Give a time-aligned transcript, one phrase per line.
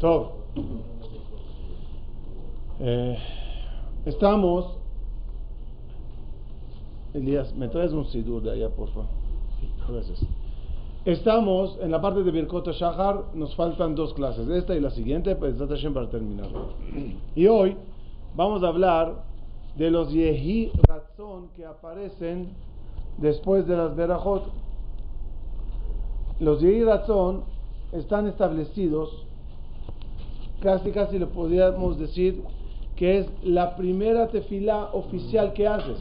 [0.00, 0.32] Todo.
[2.80, 3.18] Eh,
[4.04, 4.76] estamos.
[7.14, 9.08] Elías, ¿me traes un sidur de allá, por favor?
[9.88, 10.20] Gracias.
[11.06, 15.36] Estamos en la parte de Birkot Shahar, nos faltan dos clases, esta y la siguiente,
[15.36, 16.48] pues para terminar.
[17.36, 17.76] Y hoy
[18.34, 19.22] vamos a hablar
[19.76, 22.48] de los Yehi Ratzon que aparecen
[23.18, 24.50] después de las Berajot.
[26.40, 27.44] Los Yehi Ratzon
[27.92, 29.24] están establecidos,
[30.60, 32.42] casi casi le podríamos decir
[32.96, 35.98] que es la primera tefilá oficial que haces.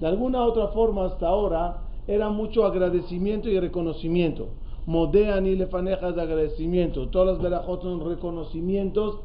[0.00, 4.48] De alguna otra forma hasta ahora era mucho agradecimiento y reconocimiento.
[4.86, 7.08] Modean y lefanejas de agradecimiento.
[7.08, 9.20] Todas las verajot son reconocimientos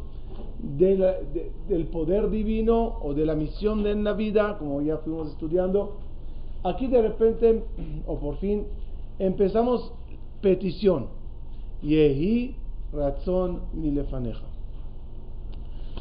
[0.59, 5.97] del poder divino o de la misión de en la vida, como ya fuimos estudiando.
[6.63, 7.63] Aquí de repente,
[8.07, 8.65] o por fin,
[9.17, 9.91] empezamos
[10.41, 11.07] petición.
[11.81, 12.55] Yehi
[12.93, 14.45] razón ni lefaneja.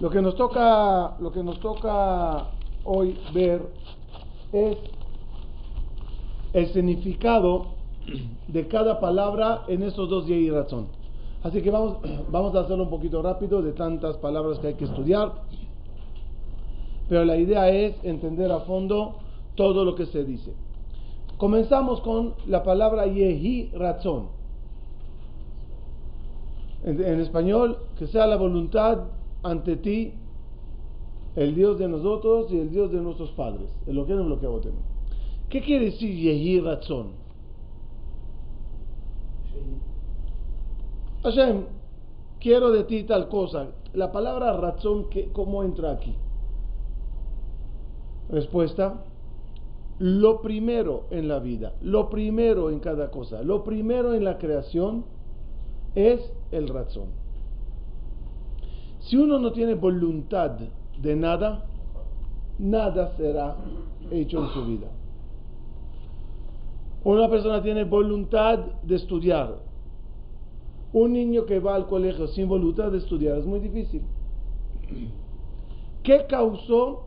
[0.00, 2.48] Lo que nos toca, lo que nos toca
[2.84, 3.62] hoy ver
[4.52, 4.76] es
[6.52, 7.66] el significado
[8.48, 10.88] de cada palabra en estos dos y razón.
[11.42, 11.98] Así que vamos,
[12.30, 15.32] vamos a hacerlo un poquito rápido de tantas palabras que hay que estudiar.
[17.08, 19.16] Pero la idea es entender a fondo
[19.54, 20.52] todo lo que se dice.
[21.36, 24.35] Comenzamos con la palabra Yehi Razón.
[26.86, 29.08] En, español, que sea la voluntad
[29.42, 30.14] ante ti,
[31.34, 33.68] el Dios de nosotros y el Dios de nuestros padres.
[33.88, 34.84] Es lo que no lo que tenemos.
[35.48, 37.08] ¿Qué quiere decir Yehi Ratzon?
[41.24, 41.64] Hashem,
[42.38, 43.66] quiero de ti tal cosa.
[43.92, 46.14] La palabra razón, ¿cómo entra aquí?
[48.28, 49.02] Respuesta,
[49.98, 55.15] lo primero en la vida, lo primero en cada cosa, lo primero en la creación
[55.96, 56.20] es
[56.52, 57.08] el razón.
[59.00, 60.58] Si uno no tiene voluntad
[61.00, 61.64] de nada,
[62.58, 63.56] nada será
[64.10, 64.88] hecho en su vida.
[67.02, 69.58] Una persona tiene voluntad de estudiar.
[70.92, 74.02] Un niño que va al colegio sin voluntad de estudiar es muy difícil.
[76.02, 77.06] ¿Qué causó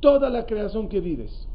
[0.00, 1.46] toda la creación que vives?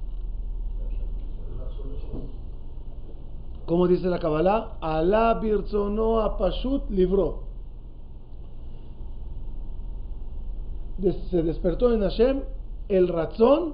[3.66, 7.44] Como dice la Kabbalah, Alá birzono apashut libró.
[11.30, 12.42] Se despertó en Hashem
[12.88, 13.74] el razón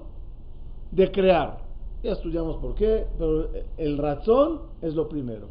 [0.91, 1.59] de crear.
[2.03, 5.47] Ya estudiamos por qué, pero el razón es lo primero.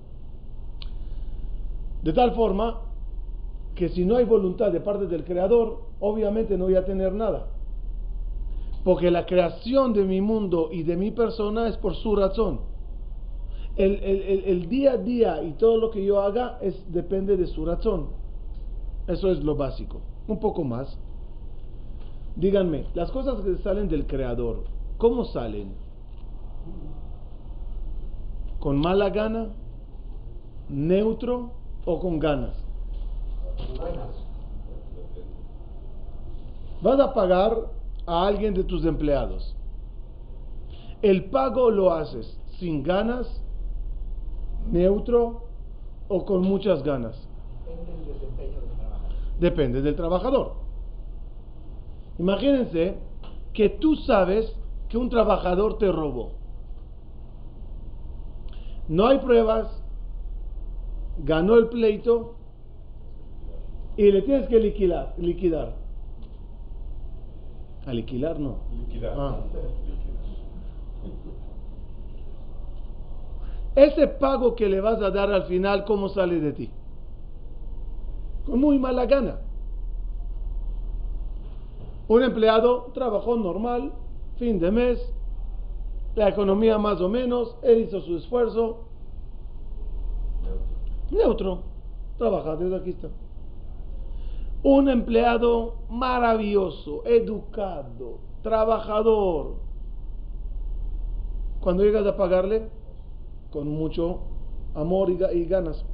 [2.02, 2.80] De tal forma
[3.74, 7.46] que si no hay voluntad de parte del creador, obviamente no voy a tener nada.
[8.84, 12.60] Porque la creación de mi mundo y de mi persona es por su razón.
[13.76, 17.64] El, el, día a día y todo lo que yo haga es, depende de su
[17.64, 18.08] razón.
[19.06, 20.00] Eso es lo básico.
[20.28, 20.98] Un poco más.
[22.36, 24.64] Díganme, las cosas que salen del creador,
[24.98, 25.72] ¿cómo salen?
[28.58, 29.48] ¿Con mala gana?
[30.68, 31.50] ¿Neutro
[31.84, 32.54] o con ganas?
[36.82, 37.56] Vas a pagar
[38.06, 39.54] a alguien de tus empleados.
[41.02, 43.26] El pago lo haces sin ganas,
[44.70, 45.42] neutro
[46.08, 47.16] o con muchas ganas.
[49.38, 50.52] Depende del trabajador.
[52.18, 52.98] Imagínense
[53.54, 54.54] que tú sabes
[54.88, 56.32] que un trabajador te robó.
[58.88, 59.68] No hay pruebas,
[61.24, 62.34] ganó el pleito
[63.96, 65.14] y le tienes que liquidar.
[65.16, 65.76] liquidar.
[67.86, 68.58] A liquidar no.
[68.86, 69.14] Liquidar.
[69.16, 69.36] Ah.
[73.74, 76.70] Ese pago que le vas a dar al final, ¿cómo sale de ti?
[78.44, 79.38] Con muy mala gana.
[82.08, 83.92] Un empleado trabajó normal,
[84.36, 85.14] fin de mes,
[86.16, 88.80] la economía más o menos, él hizo su esfuerzo.
[91.10, 91.62] Neutro.
[92.18, 93.08] Trabaja, desde aquí está.
[94.62, 99.54] Un empleado maravilloso, educado, trabajador.
[101.60, 102.68] Cuando llegas a pagarle,
[103.50, 104.20] con mucho
[104.74, 105.84] amor y, ganas.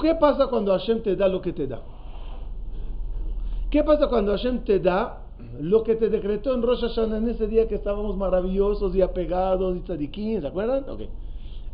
[0.00, 1.82] ¿Qué pasa cuando Hashem te da lo que te da?
[3.70, 5.20] ¿Qué pasa cuando Hashem te da
[5.60, 9.76] lo que te decretó en Rosh Hashanah en ese día que estábamos maravillosos y apegados
[9.76, 10.88] y tzadikim, ¿se acuerdan?
[10.88, 11.08] Okay.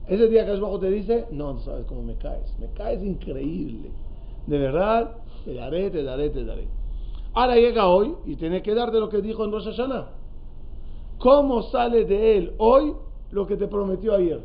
[0.08, 3.90] Ese día que bajo te dice, no, no sabes cómo me caes, me caes increíble.
[4.46, 6.68] De verdad, te daré, te daré, te daré.
[7.32, 10.08] Ahora llega hoy y tiene que dar de lo que dijo en Rosh Hashanah.
[11.18, 12.94] ¿Cómo sale de él hoy
[13.30, 14.40] lo que te prometió ayer?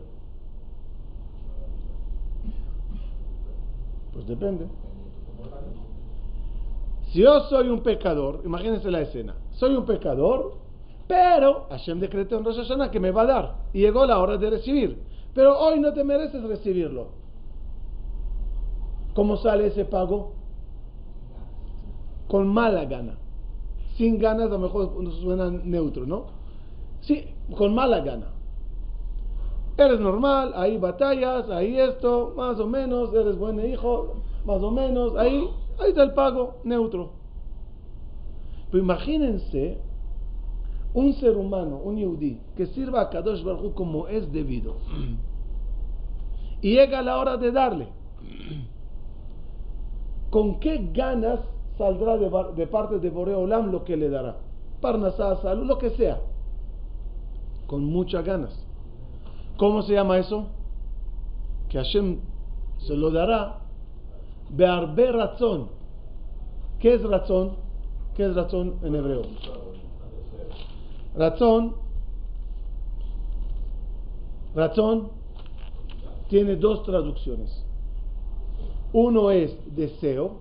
[4.14, 4.68] Pues depende.
[7.12, 10.54] Si yo soy un pecador, imagínense la escena, soy un pecador,
[11.08, 13.56] pero Hashem decretó en Rosh que me va a dar.
[13.74, 15.04] Y llegó la hora de recibir.
[15.34, 17.10] Pero hoy no te mereces recibirlo.
[19.14, 20.34] ¿Cómo sale ese pago?
[22.28, 23.18] Con mala gana.
[23.98, 26.26] Sin ganas a lo mejor suena neutro, ¿no?
[27.02, 28.35] Sí, con mala gana.
[29.78, 35.16] Eres normal, ahí batallas, ahí esto, más o menos, eres buen hijo, más o menos,
[35.18, 35.50] ahí,
[35.80, 37.12] ahí está el pago, neutro.
[38.72, 39.82] Pero imagínense
[40.94, 44.78] un ser humano, un yudí, que sirva a Kadosh Baruj como es debido.
[46.62, 47.90] Y llega la hora de darle.
[50.30, 51.42] ¿Con qué ganas
[51.78, 54.38] saldrá de, parte de Boreolam lo que le dará?
[54.82, 56.22] Parnasá, salud, lo que sea.
[57.68, 58.65] Con muchas ganas.
[59.58, 60.48] ¿Cómo se llama eso?
[61.70, 62.20] Que Hashem
[62.80, 63.60] se lo dará.
[64.50, 65.70] Bearbe razón.
[66.80, 67.56] ¿Qué es razón?
[68.16, 69.24] ¿Qué es razón en hebreo?
[71.16, 71.76] Razón.
[74.54, 75.10] Razón
[76.30, 77.66] tiene dos traducciones.
[78.94, 80.40] Uno es deseo,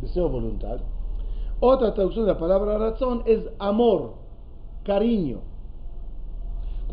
[0.00, 0.80] deseo voluntad.
[1.60, 4.14] Otra traducción de la palabra razón es amor,
[4.82, 5.40] cariño.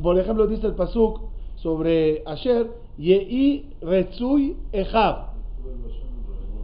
[0.01, 1.21] Por ejemplo, dice el Pasuk
[1.55, 5.31] sobre Asher, Yehi Retzui Ejav.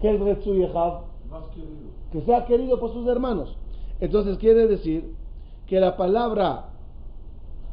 [0.02, 1.02] ¿Qué es Retzui Ejav?
[2.12, 3.56] Que sea querido por sus hermanos.
[4.00, 5.14] Entonces quiere decir
[5.68, 6.70] que la palabra,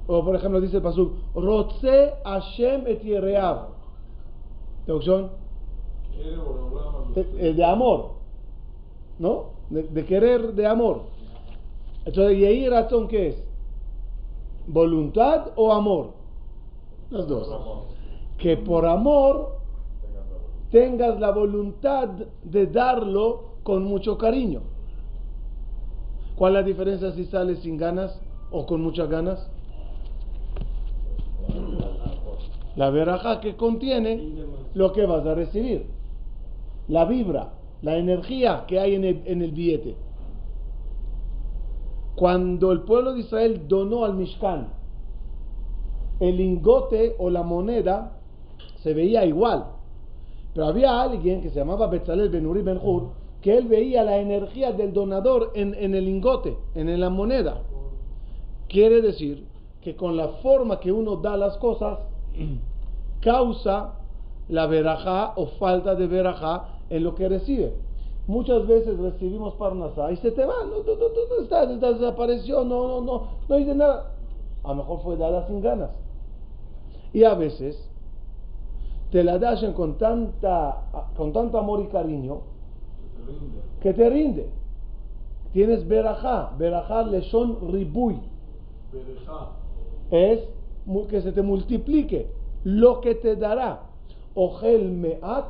[0.07, 3.03] o por ejemplo dice el Pasuk, Rotze Hashem et.
[4.85, 5.31] ¿Traducción?
[7.15, 8.13] De, de, amor.
[9.19, 9.51] ¿No?
[9.71, 11.03] De, querer de amor.
[12.05, 13.54] Entonces, Yehi razón qué es?
[14.67, 16.15] ¿Voluntad o amor?
[17.11, 17.49] Los dos.
[18.39, 19.59] Que por amor
[20.71, 22.09] tengas la voluntad
[22.43, 24.63] de darlo con mucho cariño.
[26.37, 28.21] ¿Cuál es la diferencia si sale sin ganas
[28.51, 29.51] o con muchas ganas?
[32.75, 35.87] La veraja que contiene lo que vas a recibir.
[36.89, 37.53] La vibra,
[37.83, 39.97] la energía que hay en el, en el billete.
[42.17, 44.69] Cuando el pueblo de Israel donó al Mishkan,
[46.21, 48.19] el lingote o la moneda
[48.83, 49.67] se veía igual.
[50.55, 54.19] Pero había alguien que se llamaba Betzalel Ben Uri Ben Hur, que él veía la
[54.19, 57.63] energía del donador en, en el lingote, en la moneda.
[58.69, 59.47] Quiere decir
[59.81, 61.99] que con la forma que uno da las cosas,
[63.21, 63.99] causa
[64.49, 67.75] la verajá o falta de verajá en lo que recibe.
[68.27, 73.01] Muchas veces recibimos parnasá y se te va, no, no, no, estás, desapareció, no, no,
[73.03, 74.13] no, no hice nada.
[74.63, 75.91] A lo mejor fue dada sin ganas.
[77.13, 77.91] Y a veces
[79.11, 82.41] te la das con, tanta, con tanto amor y cariño
[83.81, 84.49] que te rinde.
[85.53, 88.21] Tienes verajá, verajá son ribuy.
[90.11, 90.41] Es
[91.11, 92.29] que se te multiplique
[92.65, 93.83] lo que te dará.
[94.35, 95.45] Ogel meat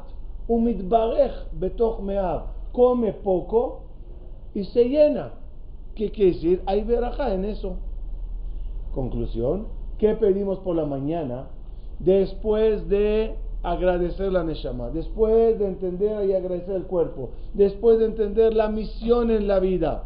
[0.49, 3.85] umitbarech betoch meab come poco
[4.53, 5.33] y se llena.
[5.95, 6.63] ¿Qué quiere decir?
[6.67, 7.77] Hay verajá en eso.
[8.93, 9.69] Conclusión,
[9.99, 11.47] ¿qué pedimos por la mañana?
[12.01, 18.55] Después de agradecer la Neshama, después de entender y agradecer el cuerpo, después de entender
[18.55, 20.05] la misión en la vida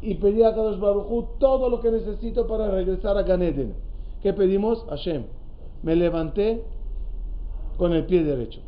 [0.00, 3.74] y pedir a Kadosh Baruj todo lo que necesito para regresar a Ganeden.
[4.22, 4.84] ¿Qué pedimos?
[4.88, 5.24] Hashem,
[5.82, 6.62] me levanté
[7.78, 8.60] con el pie derecho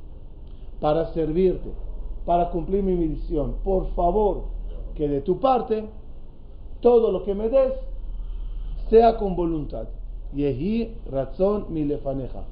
[0.81, 1.71] para servirte,
[2.25, 3.57] para cumplir mi misión.
[3.65, 4.45] Por favor,
[4.95, 5.89] que de tu parte,
[6.81, 7.73] todo lo que me des
[8.89, 9.89] sea con voluntad.
[10.35, 12.45] Yehi razón mi lefaneja.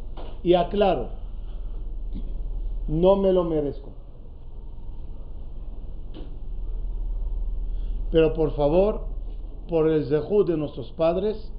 [0.43, 1.09] Y aclaro,
[2.87, 3.91] no me lo merezco.
[8.11, 9.03] Pero por favor,
[9.69, 11.53] por el zehud de nuestros padres,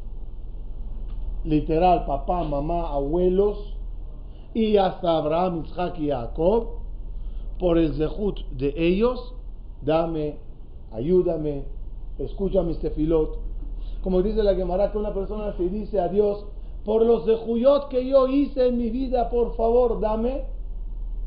[1.44, 3.76] literal, papá, mamá, abuelos,
[4.54, 6.79] y hasta Abraham, Isaac y Jacob,
[7.60, 9.36] por el zehut de ellos,
[9.82, 10.38] dame,
[10.92, 11.66] ayúdame,
[12.18, 13.38] escucha mis tefilot.
[14.02, 16.46] Como dice la Gemara, que una persona se dice a Dios,
[16.86, 20.46] por los zehuyot que yo hice en mi vida, por favor, dame.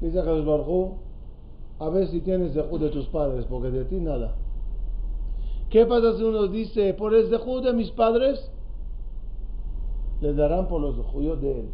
[0.00, 0.94] Dice a Barjú,
[1.78, 4.34] a ver si tienes zehut de tus padres, porque de ti nada.
[5.68, 8.50] ¿Qué pasa si uno dice, por el zehut de mis padres?
[10.22, 11.68] Le darán por los zehuyot de él.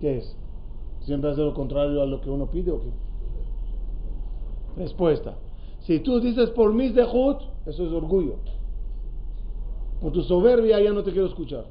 [0.00, 0.36] ¿Qué es?
[1.08, 2.90] ¿Siempre hace lo contrario a lo que uno pide o qué?
[4.76, 5.36] Respuesta.
[5.80, 8.34] Si tú dices por mis dejud, eso es orgullo.
[10.02, 11.64] Por tu soberbia ya no te quiero escuchar.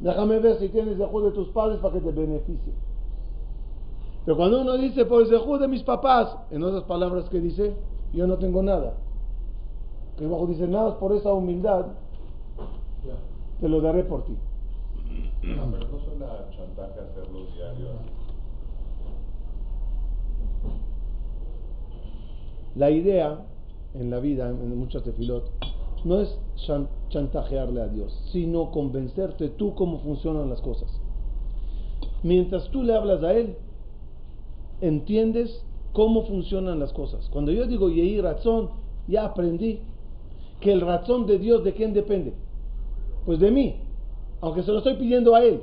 [0.00, 2.72] Déjame ver si tienes dejud de tus padres para que te beneficie.
[4.24, 7.76] Pero cuando uno dice por el zehut de mis papás, en otras palabras que dice,
[8.12, 8.94] yo no tengo nada.
[10.18, 11.86] Que bajo dice, nada por esa humildad,
[13.60, 14.36] te lo daré por ti.
[15.42, 18.21] No, pero no suena chantaje hacerlo diario así.
[22.74, 23.44] La idea
[23.94, 25.50] en la vida, en muchas tefilot,
[26.04, 30.90] no es chan- chantajearle a Dios, sino convencerte tú cómo funcionan las cosas.
[32.22, 33.56] Mientras tú le hablas a Él,
[34.80, 37.28] entiendes cómo funcionan las cosas.
[37.30, 38.70] Cuando yo digo Yehi razón,
[39.06, 39.80] ya aprendí
[40.60, 42.32] que el razón de Dios de quién depende.
[43.26, 43.76] Pues de mí,
[44.40, 45.62] aunque se lo estoy pidiendo a Él.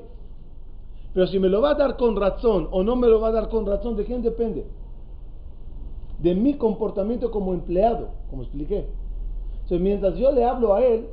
[1.14, 3.32] Pero si me lo va a dar con razón o no me lo va a
[3.32, 4.66] dar con razón, ¿de quién depende?
[6.22, 8.86] De mi comportamiento como empleado, como expliqué.
[9.54, 11.08] Entonces, mientras yo le hablo a Él,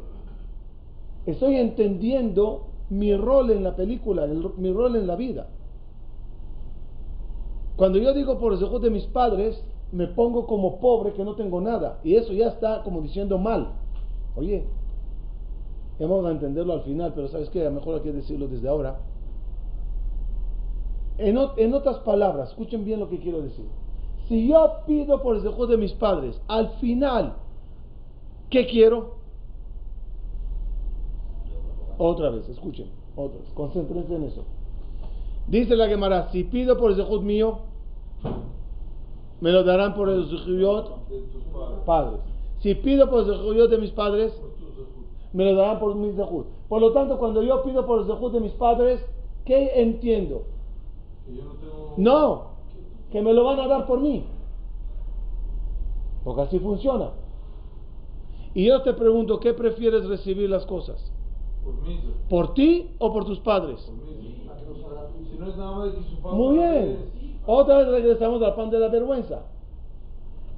[1.27, 5.49] estoy entendiendo mi rol en la película, el- mi rol en la vida.
[7.77, 11.35] Cuando yo digo por los ojos de mis padres, me pongo como pobre que no
[11.35, 12.01] tengo nada.
[12.03, 13.69] Y eso ya está como diciendo mal.
[14.35, 14.65] Oye,
[16.01, 17.63] vamos a entenderlo al final, pero ¿sabes qué?
[17.63, 18.99] A lo mejor hay que decirlo desde ahora.
[21.19, 23.67] En, en otras palabras, escuchen bien lo que quiero decir.
[24.29, 27.35] Si yo pido por los ojos de mis padres, al final,
[28.51, 29.17] ¿qué quiero?
[31.99, 34.45] Otra vez, escuchen, otra vez, concéntrense en eso.
[35.47, 37.59] Dice la Gemara, si pido por el zehut mío,
[39.41, 41.79] me lo darán por el zehut De tus padres.
[41.87, 42.21] padres.
[42.59, 44.39] Si pido por el zehut de mis padres,
[45.33, 46.47] me lo darán por mis zehut.
[46.69, 49.01] Por lo tanto, cuando yo pido por el zehut de mis padres,
[49.45, 50.43] ¿qué entiendo?
[51.25, 51.95] Que yo no tengo.
[51.97, 52.56] No,
[53.11, 54.25] que me lo van a dar por mí.
[56.25, 57.11] Porque así funciona.
[58.55, 61.13] Y yo te pregunto, ¿qué prefieres recibir las cosas?
[61.65, 62.01] Por mí.
[62.29, 63.81] ¿Por ti o por tus padres?
[63.83, 64.47] Por mí.
[65.31, 66.35] Si no es nada más de que su papá.
[66.35, 66.99] Muy bien.
[67.47, 69.43] Otra vez regresamos al pan de la vergüenza.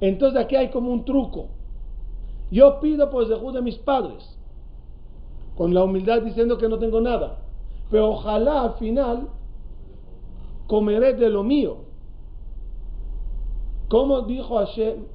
[0.01, 1.47] Entonces aquí hay como un truco.
[2.51, 4.37] Yo pido por el zehut de mis padres,
[5.55, 7.39] con la humildad diciendo que no tengo nada.
[7.91, 9.27] Pero ojalá al final
[10.67, 11.88] comeré de lo mío.
[13.89, 15.05] Como dijo Hashem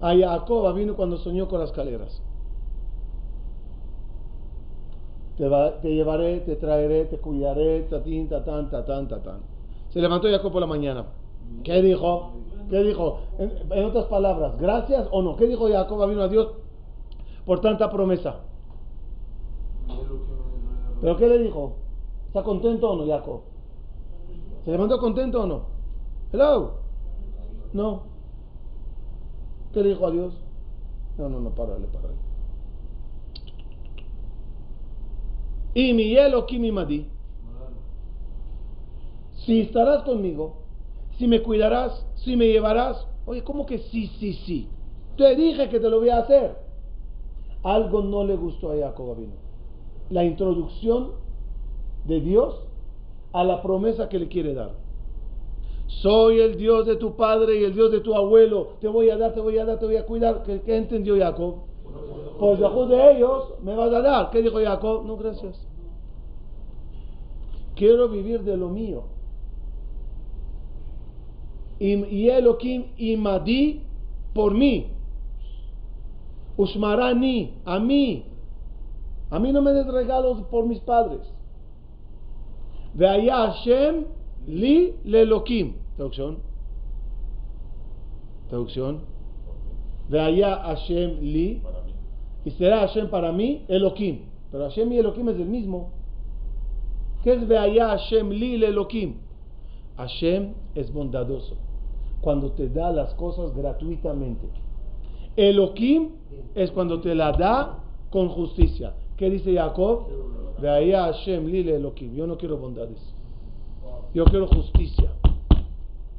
[0.00, 2.22] a Jacob vino cuando soñó con las escaleras.
[5.36, 9.40] Te, va- te llevaré, te traeré, te cuidaré, tatín, tatán, tatán, tatán.
[9.90, 11.06] Se levantó Jacob por la mañana.
[11.64, 12.30] ¿Qué dijo?
[12.70, 13.18] ¿Qué dijo?
[13.38, 15.36] En, en otras palabras, ¿gracias o no?
[15.36, 16.48] ¿Qué dijo Jacob vino a Dios
[17.44, 18.36] por tanta promesa?
[21.00, 21.72] ¿Pero qué le dijo?
[22.28, 23.40] ¿Está contento o no, Jacob?
[24.64, 25.62] ¿Se levantó contento o no?
[26.32, 26.83] Hello.
[27.74, 28.04] No.
[29.72, 30.32] ¿Qué le dijo a Dios?
[31.18, 32.14] No, no, no, párale, párale.
[35.74, 37.10] Y mi hielo, mi madi.
[39.44, 40.62] Si estarás conmigo,
[41.18, 43.06] si me cuidarás, si me llevarás.
[43.26, 44.68] Oye, ¿cómo que sí, sí, sí?
[45.16, 46.56] Te dije que te lo voy a hacer.
[47.64, 49.34] Algo no le gustó a Jacob Avino.
[50.10, 51.12] La introducción
[52.04, 52.66] de Dios
[53.32, 54.83] a la promesa que le quiere dar.
[55.86, 58.74] Soy el Dios de tu padre y el Dios de tu abuelo.
[58.80, 60.42] Te voy a dar, te voy a dar, te voy a cuidar.
[60.42, 61.56] ¿Qué, entendió Jacob?
[62.38, 64.30] Pues de ellos me vas a dar.
[64.30, 65.04] ¿Qué dijo Jacob?
[65.04, 65.66] No, gracias.
[67.76, 69.04] Quiero vivir de lo mío.
[71.78, 73.82] Y, Elohim y Madi
[74.32, 74.90] por mí.
[76.56, 78.24] Ushmarani, a mí.
[79.30, 81.20] A mí no me des regalos por mis padres.
[82.94, 84.04] Veaya Hashem
[84.46, 85.74] li lelokim.
[85.96, 86.38] Traducción.
[88.48, 89.00] Traducción.
[90.08, 91.62] Veaya Hashem li.
[92.44, 94.26] Y será Hashem para mí Elohim.
[94.50, 95.90] Pero Hashem y Elohim es el mismo.
[97.22, 99.14] ¿Qué es Veaya Hashem li Elohim?
[99.96, 101.56] Hashem es bondadoso.
[102.20, 104.48] Cuando te da las cosas gratuitamente.
[105.36, 106.10] Elohim
[106.54, 107.78] es cuando te la da
[108.10, 108.94] con justicia.
[109.16, 110.06] ¿Qué dice Jacob?
[110.60, 112.14] Veaya Hashem li Elohim.
[112.14, 113.13] Yo no quiero bondades.
[114.14, 115.10] Yo quiero justicia.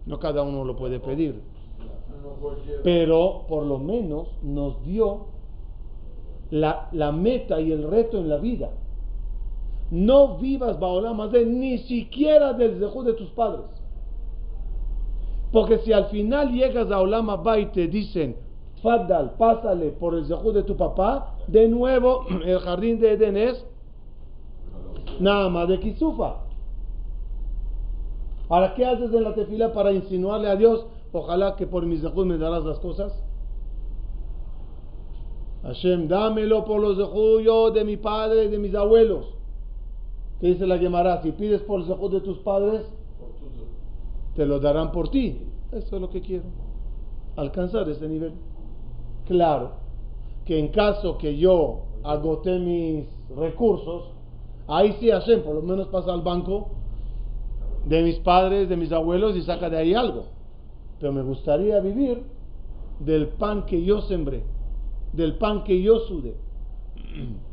[0.05, 1.41] No cada uno lo puede pedir.
[2.83, 5.27] Pero por lo menos nos dio
[6.51, 8.71] la, meta y el reto en la vida.
[9.91, 13.65] No vivas bajo de ni siquiera del dejo de tus padres.
[15.51, 18.35] Porque si al final llegas a Olam Abba y te dicen,
[18.81, 23.65] Faddal, pásale por el zehu de tu papá, de nuevo el jardín de Eden es
[25.19, 26.44] nada más de Kisufa.
[28.49, 30.85] Ahora, ¿qué haces en la tefila para insinuarle a Dios?
[31.11, 33.13] Ojalá que por mis zehut me darás las cosas.
[35.63, 36.97] Hashem, dámelo por los
[37.43, 39.25] yo de mi padre y de mis abuelos.
[40.39, 41.21] ¿Qué dice la Gemara?
[41.23, 42.85] Si pides por el zehut de tus padres,
[44.35, 45.39] te lo darán por ti.
[45.71, 46.45] Eso es lo que quiero.
[47.35, 48.33] Alcanzar ese nivel.
[49.25, 49.71] Claro,
[50.45, 54.03] que en caso que yo agote mis recursos,
[54.67, 56.69] ahí sí Hashem por lo menos pasa al banco
[57.85, 60.25] de mis padres, de mis abuelos y saca de ahí algo.
[60.99, 62.23] Pero me gustaría vivir
[62.99, 64.43] del pan que yo sembré,
[65.13, 66.35] del pan que yo sudé.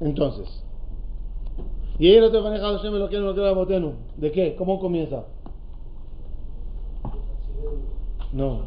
[0.00, 0.64] Entonces,
[1.98, 3.92] y ahí no te Hashem lo queda botenu.
[4.16, 4.56] ¿De qué?
[4.56, 5.26] ¿Cómo comienza?
[8.32, 8.62] No.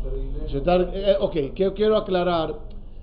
[0.48, 2.54] Eh, ok, quiero aclarar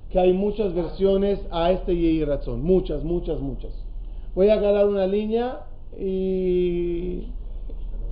[0.09, 2.63] que hay muchas versiones a este Yehi Razón.
[2.63, 3.71] Muchas, muchas, muchas.
[4.33, 5.65] Voy a agarrar una línea
[5.97, 7.23] y,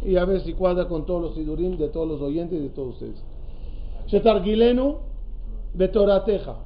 [0.05, 2.69] y a ver si cuadra con todos los sidurim de todos los oyentes y de
[2.69, 3.24] todos ustedes.
[4.07, 4.98] Shetargilenu
[5.74, 6.57] betorateja.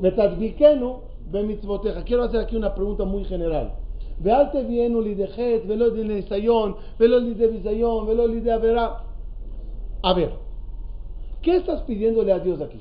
[0.00, 1.00] Betadbikenu
[1.30, 2.04] bemitzvoteja.
[2.04, 3.72] Quiero hacer aquí una pregunta muy general.
[4.20, 8.94] ואל תביאנו לידי חטא ולא לידי ניסיון ולא לידי ביזיון ולא לידי עבירה.
[10.02, 10.30] A ver,
[11.42, 12.80] ¿qué estás pidiéndole a Dios aquí?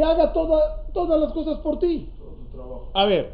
[0.00, 2.08] Que haga toda- todas las cosas por ti.
[2.94, 3.32] A ver,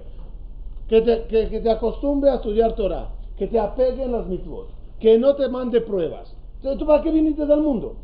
[0.89, 4.67] que te, que, que te acostumbre a estudiar Torah, que te apegue en las mitzvot,
[4.99, 6.35] que no te mande pruebas.
[6.57, 7.95] Entonces, ¿tú para qué viniste al mundo?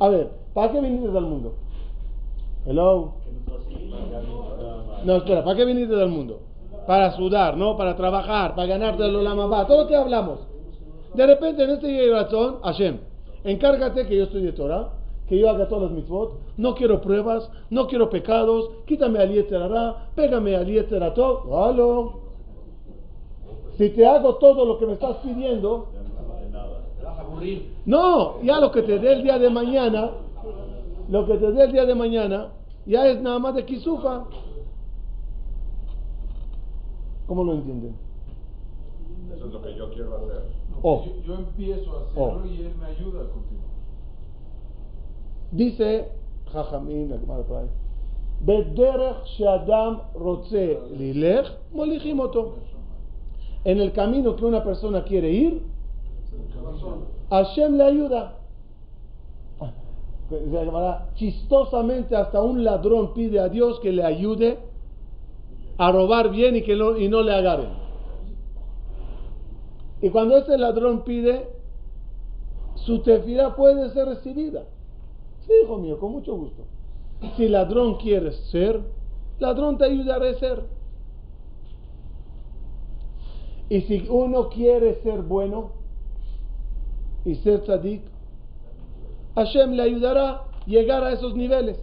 [0.00, 1.54] A ver, ¿para qué viniste al mundo?
[2.66, 3.12] Hello.
[5.04, 6.40] No, espera, ¿para qué viniste al mundo?
[6.84, 7.76] Para sudar, ¿no?
[7.76, 10.40] Para trabajar, para ganarte el Olamabá, todo lo que hablamos.
[11.14, 12.98] De repente en este día de razón, Hashem,
[13.44, 14.88] encárgate que yo estudie Torah,
[15.32, 20.10] que yo haga todas las mitzvot, no quiero pruebas, no quiero pecados, quítame al Yetzerará,
[20.14, 22.20] pégame al Yetzeratov, ¡Halo!
[23.78, 25.86] Si te hago todo lo que me estás pidiendo,
[27.86, 30.10] no, ya lo que te dé el día de mañana,
[31.08, 32.52] lo que te dé el día de mañana,
[32.84, 34.24] ya es nada más de Kisufa.
[37.26, 37.96] ¿Cómo lo entienden?
[39.34, 40.42] Eso es lo que yo quiero hacer.
[40.82, 41.04] Oh.
[41.06, 42.46] Yo, yo empiezo a hacerlo Oh.
[42.46, 43.61] y él me ayuda a continuar.
[45.52, 46.08] Dice
[46.50, 47.12] Jajamín,
[49.38, 50.00] Shadam
[50.96, 51.46] Lilech
[53.64, 55.62] En el camino que una persona quiere ir,
[57.30, 58.38] Hashem le ayuda.
[61.14, 64.58] Chistosamente, hasta un ladrón pide a Dios que le ayude
[65.76, 67.70] a robar bien y que no, le agarren.
[70.00, 71.46] Y cuando ese ladrón pide,
[72.74, 74.64] su tefirá puede ser recibida.
[75.46, 76.62] Sí, hijo mío, con mucho gusto.
[77.36, 78.80] Si ladrón quieres ser,
[79.38, 80.64] ladrón te ayudará a ser.
[83.68, 85.72] Y si uno quiere ser bueno
[87.24, 88.02] y ser tzadik,
[89.34, 91.82] Hashem le ayudará a llegar a esos niveles.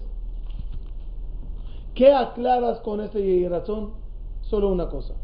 [1.96, 3.94] ¿Qué aclaras con ese razón?
[4.42, 5.16] Solo una cosa.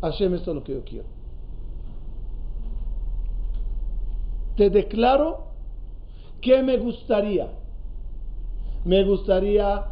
[0.00, 1.08] Hashem, esto es lo que yo quiero.
[4.56, 5.51] Te declaro
[6.42, 7.48] que me gustaría.
[8.84, 9.84] Me gustaría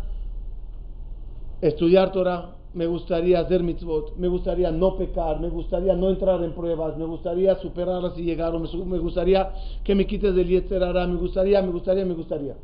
[1.63, 6.53] estudiar Torah, me gustaría hacer mitzvot, me gustaría no pecar, me gustaría no entrar en
[6.53, 9.53] pruebas, me gustaría superarlas y llegar, me, gustaría
[9.85, 12.57] que me quites del Yetzer Hara, me gustaría, me gustaría, me gustaría.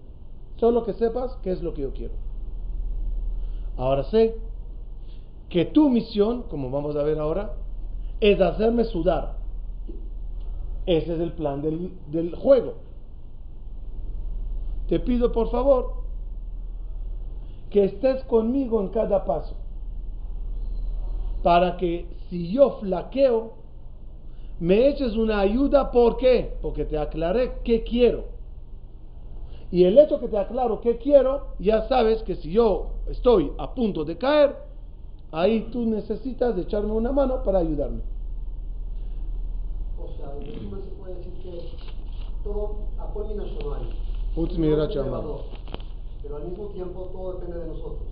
[0.57, 2.14] Solo que sepas qué es lo que yo quiero.
[3.77, 4.37] Ahora sé
[5.49, 7.55] que tu misión, como vamos a ver ahora,
[8.20, 9.37] es hacerme sudar.
[10.87, 12.86] Ese es el plan del, del juego.
[14.88, 15.94] Te pido por favor
[17.70, 19.57] que estés conmigo en cada paso.
[21.42, 23.55] Para que si yo flaqueo,
[24.61, 25.90] me eches una ayuda.
[25.90, 26.57] ¿Por qué?
[26.62, 28.37] Porque te aclaré qué quiero.
[29.70, 33.75] Y el hecho que te aclaro qué quiero, ya sabes que si yo estoy a
[33.75, 34.57] punto de caer,
[35.33, 38.01] ahí tú necesitas echarme una mano para ayudarme.
[40.01, 41.61] O sea, se puede decir que
[42.44, 44.05] todo apoyo nacional.
[44.37, 45.14] Utz mirat shamayim.
[45.14, 45.40] elevador,
[46.22, 48.09] Pero al mismo tiempo todo depende de nosotros.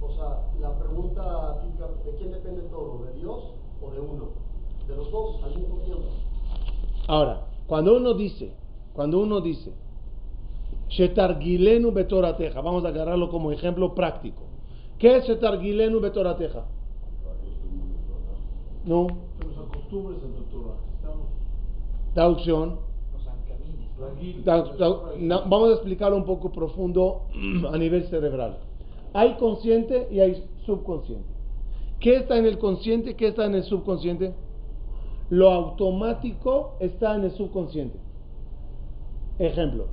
[0.00, 3.04] O sea, la pregunta típica, ¿de quién depende todo?
[3.04, 3.52] ¿De Dios
[3.82, 4.28] o de uno?
[4.88, 6.04] De los dos al mismo tiempo.
[7.08, 8.52] Ahora, cuando uno dice,
[8.94, 9.72] cuando uno dice,
[10.88, 14.42] Shetargilenu betorateja, vamos a agarrarlo como ejemplo práctico.
[14.98, 16.64] ¿Qué es Shetargilenu betorateja?
[18.84, 20.76] No, Que nos acostumbres a tu Torah.
[20.96, 21.26] Estamos
[22.14, 22.83] traducción.
[25.18, 27.22] Na- vamos a explicarlo un poco profundo
[27.72, 28.58] a nivel cerebral.
[29.12, 31.28] Hay consciente y hay subconsciente.
[32.00, 33.14] ¿Qué está en el consciente?
[33.14, 34.34] ¿Qué está en el subconsciente?
[35.30, 37.98] Lo automático está en el subconsciente.
[39.38, 39.86] Ejemplo,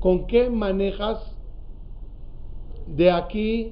[0.00, 1.34] ¿Con qué manejas
[2.86, 3.70] de aquí?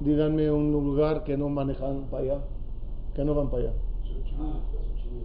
[0.00, 2.38] Díganme un lugar que no manejan para allá,
[3.14, 3.72] que no van para allá.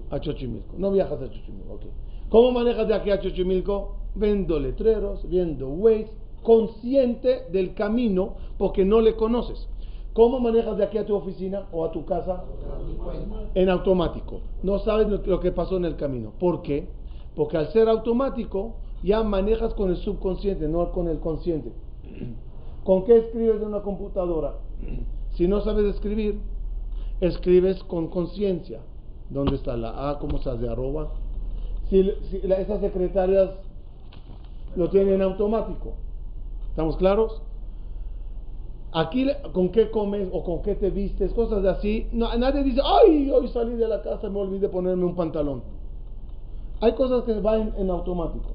[0.09, 0.75] A Xochimilco.
[0.77, 1.85] No viajas a Xochimilco, ok.
[2.29, 3.97] ¿Cómo manejas de aquí a Xochimilco?
[4.15, 6.11] Viendo letreros, viendo Waze,
[6.43, 9.67] consciente del camino porque no le conoces.
[10.13, 12.45] ¿Cómo manejas de aquí a tu oficina o a tu casa?
[13.53, 14.39] En automático.
[14.63, 16.31] No sabes lo que pasó en el camino.
[16.39, 16.87] ¿Por qué?
[17.35, 21.73] Porque al ser automático ya manejas con el subconsciente, no con el consciente.
[22.85, 24.55] ¿Con qué escribes en una computadora?
[25.35, 26.39] Si no sabes escribir,
[27.19, 28.79] escribes con conciencia.
[29.29, 30.19] ¿Dónde está la A?
[30.19, 31.09] ¿Cómo se hace arroba?
[31.89, 32.11] Si,
[32.43, 33.51] esas secretarias
[34.75, 35.93] lo tienen automático.
[36.69, 37.41] ¿Estamos claros?
[38.91, 41.33] Aquí, ¿con qué comes o con qué te vistes?
[41.33, 42.07] Cosas de así.
[42.11, 45.63] No, nadie dice, ay, hoy salí de la casa y me olvidé ponerme un pantalón.
[46.81, 48.51] Hay cosas que van en automático.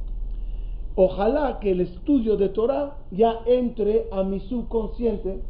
[0.96, 5.40] Ojalá que el estudio de Torah ya entre a mi subconsciente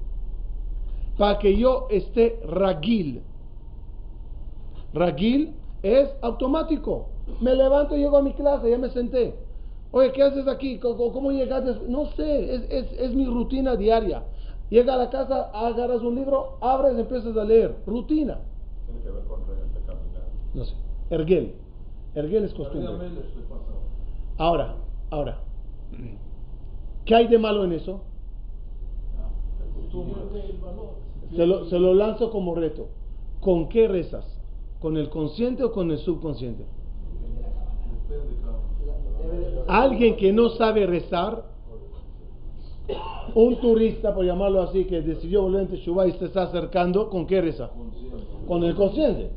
[1.17, 3.23] para que yo esté ragil.
[4.93, 7.09] Ragil es automático.
[7.41, 9.35] Me levanto y llego a mi clase, ya me senté.
[9.93, 10.79] Oye, ¿qué haces aquí?
[10.79, 11.89] ¿Cómo, cómo llegaste?
[11.89, 14.25] No sé, es, es, es mi rutina diaria.
[14.69, 17.77] Llega a la casa, agarras un libro, abres y empiezas a leer.
[17.87, 18.39] Rutina.
[18.87, 20.23] Tiene que ver con reglas de caminar.
[20.55, 20.75] No sé.
[21.11, 21.55] Erguel.
[22.15, 22.89] Erguel es costumbre.
[24.39, 24.77] Ahora,
[25.11, 25.41] ahora.
[27.05, 28.03] ¿Qué hay de malo en eso?
[30.63, 30.91] Valor.
[31.35, 32.89] Se lo, se lo lanzo como reto.
[33.41, 34.40] ¿Con qué rezas?
[34.81, 36.65] ¿Con el consciente o con el subconsciente?
[39.69, 41.45] Alguien que no sabe rezar,
[43.35, 47.27] un turista, por llamarlo así, que decidió volver en Teshuvah y se está acercando, ¿con
[47.27, 47.71] qué reza?
[48.49, 49.31] Con el consciente.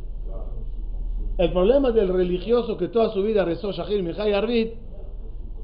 [1.38, 4.74] El problema del religioso que toda su vida rezó Shahir Mihai Arvit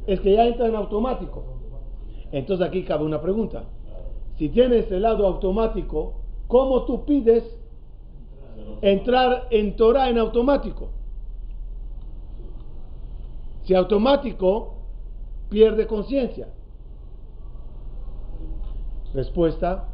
[0.07, 1.43] es que ya entra en automático.
[2.31, 3.63] Entonces aquí cabe una pregunta.
[4.37, 7.58] Si tienes el lado automático, ¿cómo tú pides
[8.81, 10.89] entrar en Torah en automático?
[13.63, 14.75] Si automático,
[15.49, 16.47] pierde conciencia.
[19.13, 19.87] Respuesta,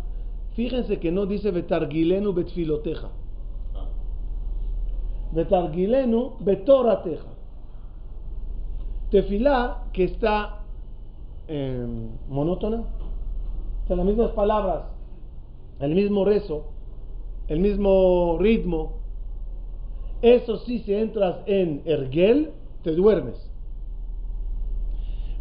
[0.53, 3.09] fíjense que no dice betargilenu betfiloteja.
[5.33, 7.29] Betargilenu betorateja.
[9.11, 10.65] Tefilá que está
[11.47, 11.85] eh,
[12.27, 12.77] monótona,
[13.83, 14.83] o sea, las mismas palabras,
[15.79, 16.74] el mismo rezo,
[17.47, 18.99] el mismo ritmo.
[20.21, 22.51] Eso sí, si entras en Ergel,
[22.83, 23.35] te duermes.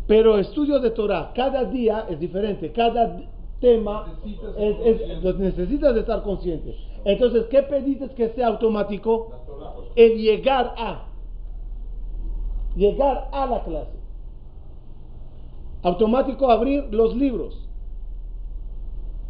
[0.06, 3.22] Pero estudio de Torah, cada día es diferente, cada
[3.60, 6.76] tema Necesitas es, necesitas de estar consciente.
[7.04, 9.30] Entonces, ¿qué pediste que sea automático?
[9.46, 11.08] Torah, pues, El llegar a.
[12.76, 13.98] Llegar a la clase.
[15.82, 17.68] Automático abrir los libros.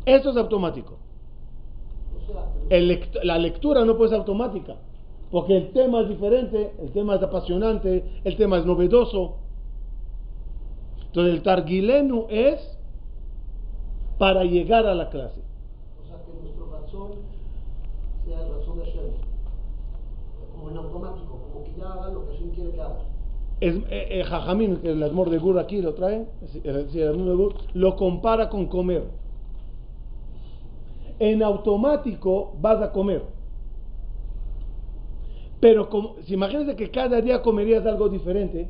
[0.07, 0.99] Eso es automático.
[2.71, 4.77] El lect- la lectura no puede ser automática,
[5.31, 9.37] porque el tema es diferente, el tema es apasionante, el tema es novedoso.
[11.07, 12.79] Entonces el targilenu es
[14.19, 15.41] para llegar a la clase.
[16.03, 17.11] o sea, que nuestro razón
[18.27, 19.05] sea el razón de Hashem.
[20.55, 22.99] Como en automático, como que ya haga lo que Hashem quiere que haga.
[23.61, 26.27] Es, eh, eh, Jajamín, que el Admor de Gur aquí lo trae,
[26.65, 29.05] el, el Gur, lo compara con comer.
[31.19, 33.23] En automático vas a comer.
[35.61, 38.69] Pero como, si imagínate que cada día comerías algo diferente,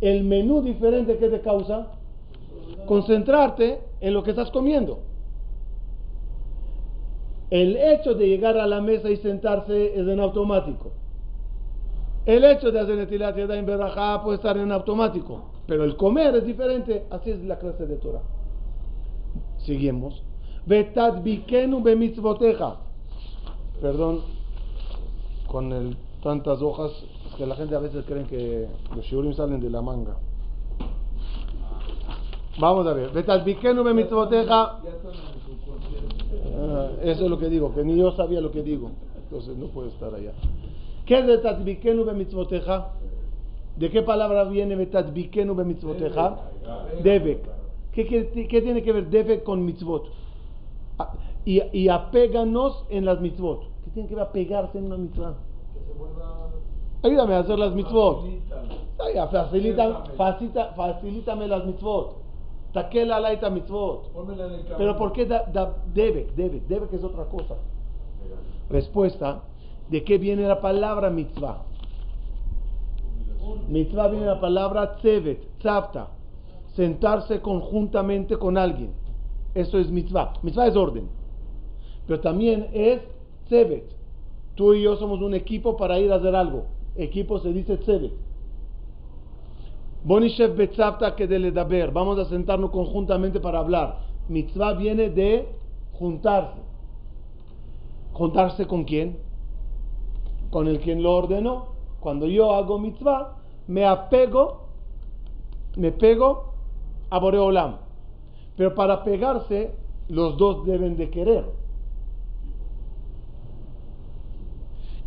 [0.00, 1.92] el menú diferente que te causa,
[2.86, 5.00] concentrarte en lo que estás comiendo.
[7.50, 10.92] El hecho de llegar a la mesa y sentarse es en automático.
[12.26, 16.46] El hecho de hacer Netilat Yadayim Berajá puede estar en automático, pero el comer es
[16.46, 17.04] diferente.
[17.10, 18.22] Así es la clase de Torah.
[19.58, 20.24] Seguimos.
[20.66, 22.76] Betadbikenu bemitzvoteja.
[23.80, 24.22] Perdón,
[25.46, 26.90] con el, tantas hojas,
[27.26, 30.16] es que la gente a veces creen que los shiurim salen de la manga.
[32.58, 33.10] Vamos a ver.
[33.10, 34.80] Betadbikenu bemitzvoteja.
[36.56, 38.90] Ah, eso es lo que digo, que ni yo sabía lo que digo.
[39.16, 40.32] Entonces no puede estar allá.
[41.04, 42.92] ¿Qué es Betadbikenu bemitzvoteja?
[43.76, 46.38] ¿De qué palabra viene Betadbikenu bemitzvoteja?
[47.02, 47.42] Debek.
[47.92, 50.23] ¿Qué, qué, qué tiene que ver Debek con mitzvot?
[51.44, 53.62] Y, y apéganos en las mitzvot.
[53.84, 55.34] ¿Qué tiene que ver apegarse en una mitzvah?
[55.74, 56.50] Que se vuelva.
[57.02, 58.22] Ayúdame a hacer las mitzvot.
[58.22, 59.14] Facilitan.
[59.14, 62.16] Ya, facilita, facilita, facilítame las mitzvot.
[62.72, 64.10] Taquela laita mitzvot.
[64.78, 66.32] Pero ¿por qué da, da, debe?
[66.34, 67.56] Debe, debe que es otra cosa.
[68.70, 69.42] Respuesta,
[69.90, 71.64] ¿de qué viene la palabra mitzvah?
[73.68, 76.08] Mitzvah viene la palabra tzevet, tzavta,
[76.74, 78.94] sentarse conjuntamente con alguien.
[79.54, 80.34] Eso es mitzvah.
[80.42, 81.08] Mitzvah es orden.
[82.06, 83.00] Pero también es
[83.46, 83.94] tzevet.
[84.54, 86.66] Tú y yo somos un equipo para ir a hacer algo.
[86.96, 88.12] Equipo se dice tzevet.
[90.04, 91.16] Bonishev betzavta.
[91.92, 94.00] Vamos a sentarnos conjuntamente para hablar.
[94.28, 95.48] Mitzvah viene de
[95.92, 96.60] juntarse.
[98.12, 99.18] ¿Juntarse con quién?
[100.50, 101.74] Con el quien lo ordenó.
[102.00, 104.68] Cuando yo hago mitzvah, me apego,
[105.76, 106.52] me pego
[107.08, 107.83] a Boreolam.
[108.56, 109.74] Pero para pegarse,
[110.08, 111.44] los dos deben de querer.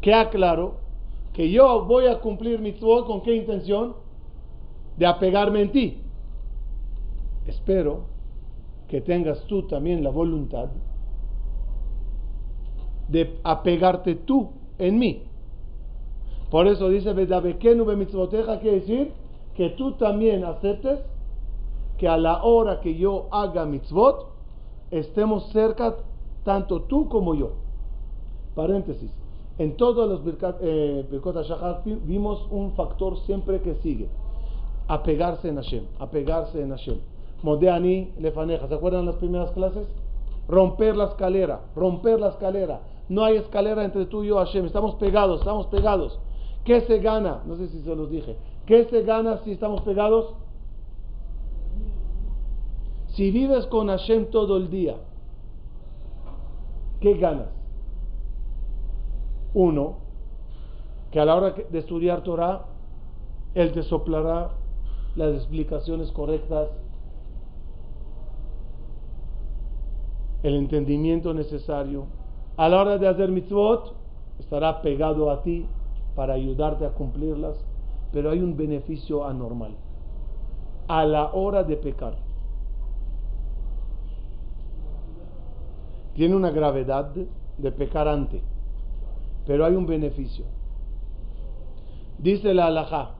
[0.01, 0.75] Queda claro
[1.33, 3.95] que yo voy a cumplir mitzvot con qué intención?
[4.97, 6.01] De apegarme en ti.
[7.45, 8.05] Espero
[8.87, 10.69] que tengas tú también la voluntad
[13.07, 15.23] de apegarte tú en mí.
[16.49, 17.13] Por eso dice,
[18.59, 19.11] quiere decir
[19.55, 20.99] que tú también aceptes
[21.97, 24.27] que a la hora que yo haga mitzvot,
[24.91, 25.95] estemos cerca
[26.43, 27.51] tanto tú como yo.
[28.55, 29.11] Paréntesis.
[29.57, 31.05] En todos los Birkat, eh,
[32.03, 34.07] vimos un factor siempre que sigue.
[34.87, 35.83] Apegarse en Hashem.
[35.99, 36.99] Apegarse en Hashem.
[37.41, 38.67] Modeani lefaneja.
[38.67, 39.87] ¿Se acuerdan las primeras clases?
[40.47, 41.61] Romper la escalera.
[41.75, 42.81] Romper la escalera.
[43.09, 44.65] No hay escalera entre tú y yo, Hashem.
[44.65, 46.19] Estamos pegados, estamos pegados.
[46.63, 47.41] ¿Qué se gana?
[47.45, 48.37] No sé si se los dije.
[48.65, 50.33] ¿Qué se gana si estamos pegados?
[53.17, 54.95] Si vives con Hashem todo el día,
[56.99, 57.49] ¿qué ganas?
[59.55, 59.95] Uno,
[61.09, 62.67] que a la hora de estudiar Torah,
[63.55, 64.51] Él te soplará
[65.15, 66.69] las explicaciones correctas,
[70.43, 72.05] el entendimiento necesario.
[72.55, 73.95] A la hora de hacer mitzvot,
[74.37, 75.65] estará pegado a ti
[76.15, 77.65] para ayudarte a cumplirlas,
[78.11, 79.75] pero hay un beneficio anormal.
[80.87, 82.26] A la hora de pecar,
[86.17, 87.11] tiene una gravedad
[87.59, 88.41] de pecar antes,
[89.45, 90.45] pero hay un beneficio.
[92.17, 93.11] Dice la alajá,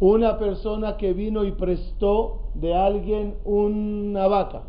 [0.00, 4.62] una persona que vino y prestó de alguien una vaca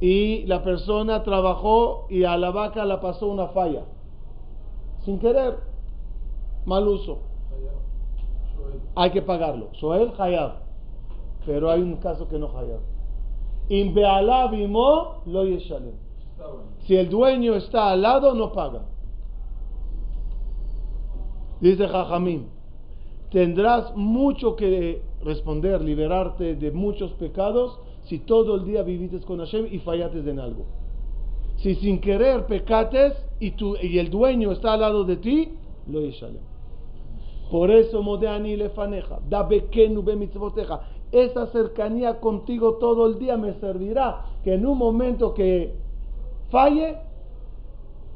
[0.00, 3.82] y la persona trabajó y a la vaca la pasó una falla,
[5.04, 5.58] sin querer,
[6.64, 7.18] mal uso.
[8.94, 9.68] Hay que pagarlo.
[9.72, 10.52] Soel Hayab.
[11.44, 12.80] Pero hay un caso que no Hayab.
[15.26, 15.94] Lo yeshalem.
[16.80, 18.82] Si el dueño está al lado, no paga.
[21.60, 22.46] Dice Jajamim,
[23.30, 29.68] tendrás mucho que responder, liberarte de muchos pecados si todo el día viviste con Hashem
[29.70, 30.64] y fallates en algo.
[31.56, 35.50] Si sin querer pecates y, tu, y el dueño está al lado de ti,
[35.86, 36.42] lo yeshalem.
[37.50, 40.80] Por eso, Modeani lefaneja, da bekenu mitzvoteja.
[41.12, 45.74] Esa cercanía contigo todo el día me servirá que en un momento que
[46.50, 46.98] falle,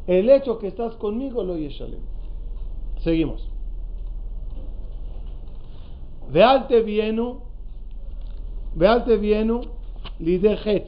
[0.07, 2.01] el hecho que estás conmigo lo yeshalem.
[3.01, 3.51] Seguimos.
[6.31, 7.41] Vealte vienu,
[8.75, 9.61] vealte vienu,
[10.19, 10.87] lidejet.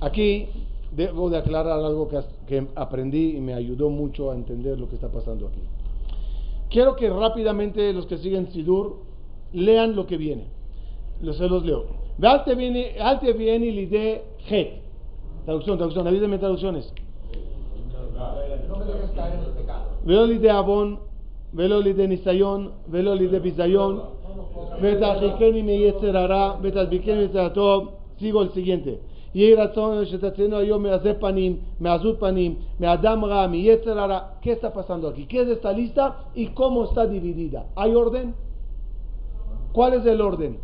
[0.00, 0.48] Aquí
[0.90, 4.96] debo de aclarar algo que, que, aprendí y me ayudó mucho a entender lo que
[4.96, 5.60] está pasando aquí.
[6.71, 8.97] Quiero que rápidamente los que siguen Sidur
[9.53, 10.47] lean lo que viene.
[11.21, 11.85] Se los leo.
[12.17, 14.81] Vealte viene, alte viene lide het.
[15.45, 16.93] Traducción, traducción, avísenme traducciones.
[20.03, 20.99] Velo lide abón,
[21.53, 24.17] velo lide nisayon, velo lide bisayon,
[24.81, 27.89] ותרחיקני מיצר הרע, ותדביקני מיצר הטוב.
[28.19, 28.99] sigo el siguiente.
[29.35, 34.19] יהי רצון שתצאנו היום מעזי פנים, מעזות פנים, מאדם רע, מיצר הרע.
[34.41, 35.25] ¿Qué está pasando aquí?
[35.27, 37.65] ¿Qué es esta lista y cómo está dividida?
[37.75, 38.33] ¿Hay orden?
[39.73, 40.57] ¿Cuál es el orden?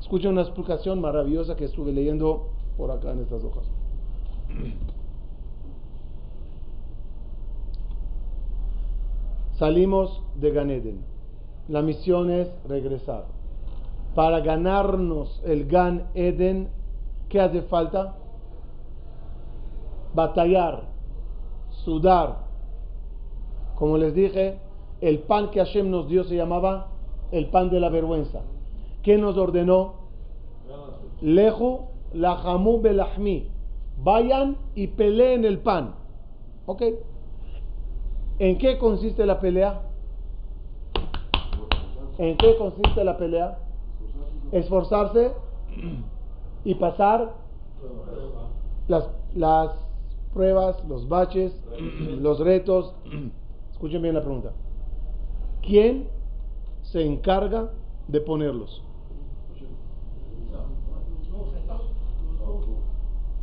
[0.00, 3.64] Escucha una explicación maravillosa que estuve leyendo por acá en estas hojas.
[9.54, 11.04] Salimos de Ganeden.
[11.68, 13.26] La misión es regresar.
[14.14, 16.68] Para ganarnos el Gan Eden,
[17.29, 18.15] ¿qué hace falta?
[20.13, 20.83] Batallar,
[21.83, 22.45] sudar.
[23.75, 24.59] Como les dije,
[25.01, 26.87] el pan que Hashem nos dio se llamaba
[27.31, 28.41] el pan de la vergüenza.
[29.03, 29.93] ¿Qué nos ordenó?
[31.21, 31.81] Leju
[32.13, 33.47] lahamu belahmi.
[34.03, 35.95] Vayan y peleen el pan.
[36.65, 36.83] ¿Ok?
[38.39, 39.81] ¿En qué consiste la pelea?
[42.17, 43.59] ¿En qué consiste la pelea?
[44.51, 45.31] Esforzarse
[46.67, 47.33] y pasar
[48.89, 49.71] las, las
[50.33, 51.57] pruebas, los baches,
[52.19, 52.93] los retos.
[53.71, 54.51] Escuchen bien la pregunta.
[55.61, 56.09] ¿Quién
[56.81, 57.71] se encarga
[58.09, 58.83] de ponerlos?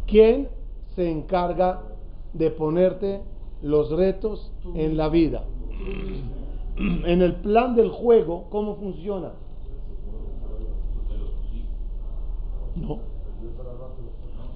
[0.06, 0.50] ¿Quién
[0.94, 1.80] se encarga
[2.34, 3.22] de ponerte
[3.62, 5.44] los retos en la vida?
[6.76, 9.30] En el plan del juego, ¿cómo funciona?
[12.74, 13.13] No.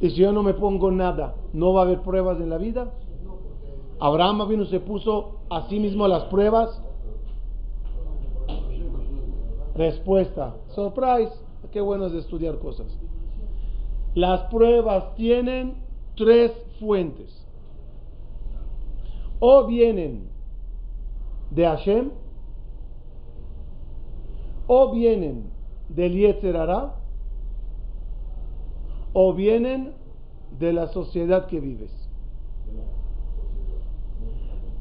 [0.01, 2.93] Y si yo no me pongo nada, ¿no va a haber pruebas en la vida?
[4.01, 6.81] Abraham vino se puso a sí mismo las pruebas.
[9.75, 10.55] Respuesta.
[10.69, 11.33] Surprise.
[11.73, 12.87] Qué bueno es estudiar cosas.
[14.15, 15.75] Las pruebas tienen
[16.17, 17.45] tres fuentes.
[19.41, 20.29] O vienen
[21.51, 22.11] de Hashem,
[24.67, 25.51] o vienen
[25.89, 26.98] del Yetzerara,
[29.21, 29.95] o vienen
[30.61, 31.91] de la sociedad que vives.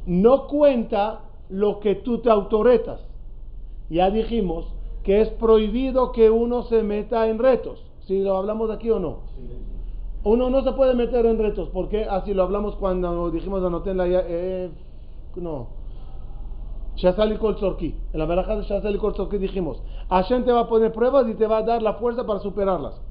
[0.05, 3.01] No cuenta lo que tú te autoretas.
[3.89, 4.71] Ya dijimos
[5.01, 7.83] que es prohibido que uno se meta en retos.
[8.01, 9.21] Si lo hablamos aquí o no.
[10.23, 14.05] Uno no se puede meter en retos, porque así lo hablamos cuando dijimos anoten la
[14.07, 14.69] eh,
[15.35, 15.69] no.
[16.95, 21.27] Shazali Kol En la veraja de Shazali Kol dijimos, Hashem te va a poner pruebas
[21.27, 23.06] y te va a dar la fuerza para superarlas.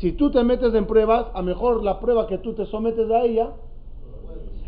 [0.00, 3.22] Si tú te metes en pruebas, a mejor la prueba que tú te sometes a
[3.22, 3.50] ella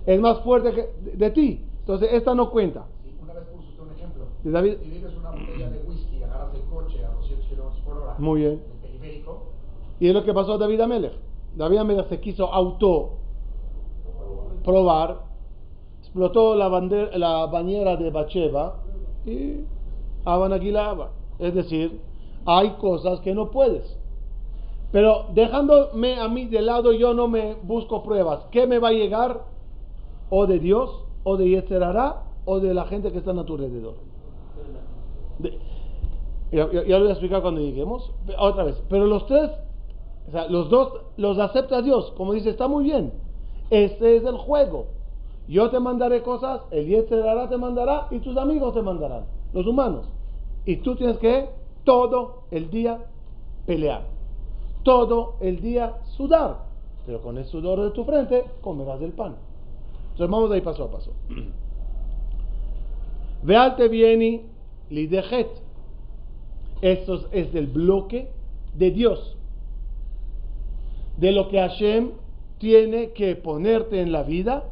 [0.05, 1.65] es más fuerte que de, ti.
[1.81, 2.85] Entonces, esta no cuenta.
[3.23, 4.25] una vez usted un ejemplo.
[4.45, 4.75] De David.
[4.83, 8.15] Si vives una botella de whisky y agarras el coche a 200 kilómetros por hora.
[8.19, 8.53] Muy bien.
[8.53, 9.43] El periférico.
[10.01, 11.15] Y es lo que pasó a David Amelech.
[11.57, 13.13] David Amelech se quiso auto
[14.65, 15.23] probar,
[16.01, 18.83] explotó la, bandera, la bañera de Bacheva
[19.25, 19.65] y
[20.27, 21.13] Abanaguilaba.
[21.39, 21.99] Es decir,
[22.45, 24.02] hay cosas que no puedes.
[24.93, 28.45] Pero dejándome a mí de lado, yo no me busco pruebas.
[28.51, 29.41] ¿Qué me va a llegar?
[30.29, 33.95] O de Dios, o de Yetzerará, o de la gente que está a tu alrededor.
[36.53, 38.13] ya, lo voy a explicar cuando lleguemos.
[38.39, 38.83] Otra vez.
[38.91, 39.51] Pero los tres,
[40.29, 42.13] o sea, los dos los acepta Dios.
[42.15, 43.15] Como dice, está muy bien.
[43.71, 44.89] Ese es el juego.
[45.49, 49.25] Yo te mandaré cosas, el Yetzerará te mandará y tus amigos te mandarán,
[49.55, 50.07] los humanos.
[50.67, 51.49] Y tú tienes que
[51.85, 53.07] todo el día
[53.67, 54.13] pelear
[54.83, 56.67] todo el día sudar,
[57.07, 59.37] pero con el sudor de tu frente comerás el pan.
[60.13, 61.13] Entonces vamos de ahí paso a paso.
[63.43, 64.43] Vealte vieni
[64.91, 65.49] lidejet.
[66.81, 68.31] Esto es del bloque
[68.75, 69.37] de Dios.
[71.17, 72.13] De lo que Hashem
[72.59, 74.65] tiene que ponerte en la vida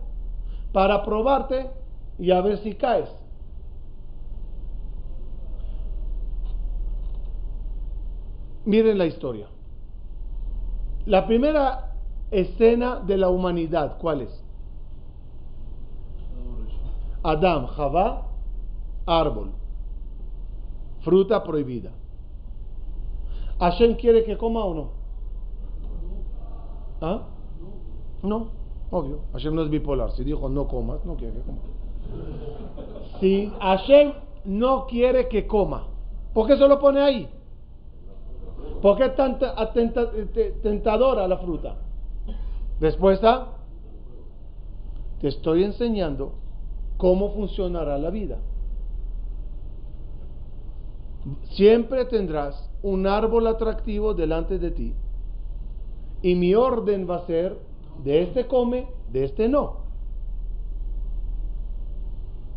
[0.72, 1.70] para probarte
[2.18, 3.08] y a ver si caes.
[8.64, 9.48] Miren la historia.
[11.06, 11.94] La primera
[12.30, 14.44] escena de la humanidad, ¿cuál es?
[17.22, 18.26] Adam, Javá,
[19.06, 19.52] árbol,
[21.00, 21.90] fruta prohibida.
[23.58, 24.90] ¿Hashem quiere que coma o no?
[27.02, 27.22] ¿Ah?
[28.22, 28.48] No,
[28.90, 29.20] obvio.
[29.32, 30.12] Hashem no es bipolar.
[30.12, 31.58] Si dijo no comas, no quiere que coma.
[33.20, 34.12] Si Hashem
[34.44, 35.88] no quiere que coma,
[36.32, 37.28] ¿por qué se lo pone ahí?
[38.80, 39.54] ¿Por qué tanta
[40.62, 41.76] tentadora la fruta?
[42.80, 43.48] Respuesta,
[45.20, 46.34] te estoy enseñando
[46.96, 48.38] cómo funcionará la vida.
[51.50, 54.94] Siempre tendrás un árbol atractivo delante de ti
[56.22, 57.58] y mi orden va a ser,
[58.02, 59.79] de este come, de este no.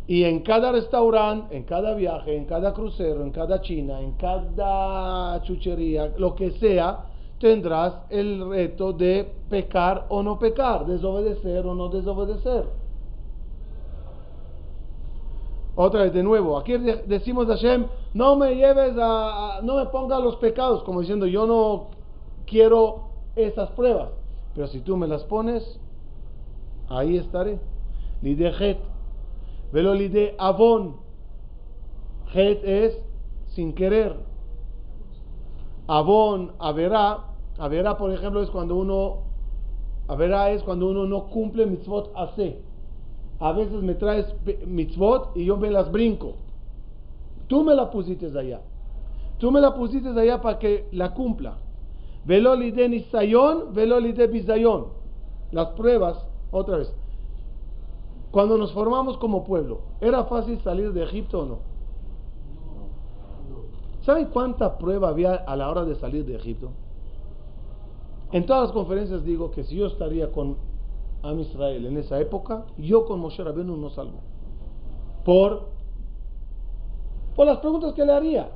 [0.06, 5.40] Y en cada restaurante, en cada viaje, en cada crucero, en cada china, en cada
[5.42, 7.06] chuchería, lo que sea,
[7.38, 12.66] tendrás el reto de pecar o no pecar, desobedecer o no desobedecer.
[15.76, 16.74] Otra vez, de nuevo, aquí
[17.06, 21.46] decimos a Hashem, no me lleves a, no me pongas los pecados, como diciendo, yo
[21.46, 21.88] no
[22.46, 24.10] quiero esas pruebas,
[24.54, 25.80] pero si tú me las pones,
[26.88, 27.58] ahí estaré.
[28.22, 28.78] Lidejet
[29.74, 30.94] Velo de avon.
[32.26, 32.94] Het es
[33.46, 34.14] sin querer.
[35.86, 37.24] Avon, averá.
[37.58, 39.24] Averá, por ejemplo, es cuando uno.
[40.06, 42.60] Averá es cuando uno no cumple mitzvot hace.
[43.40, 44.32] A veces me traes
[44.64, 46.36] mitzvot y yo me las brinco.
[47.48, 48.60] Tú me la pusiste allá.
[49.38, 51.58] Tú me la pusiste allá para que la cumpla.
[52.24, 54.86] Velo de nisayon, velo de bisayon.
[55.50, 56.94] Las pruebas, otra vez.
[58.34, 61.58] Cuando nos formamos como pueblo, ¿era fácil salir de Egipto o no?
[64.00, 66.70] ¿Saben cuánta prueba había a la hora de salir de Egipto?
[68.32, 70.56] En todas las conferencias digo que si yo estaría con
[71.22, 74.18] a Israel en esa época, yo con Moshe Rabbeinu no salgo.
[75.24, 75.68] Por,
[77.36, 78.50] por las preguntas que le haría.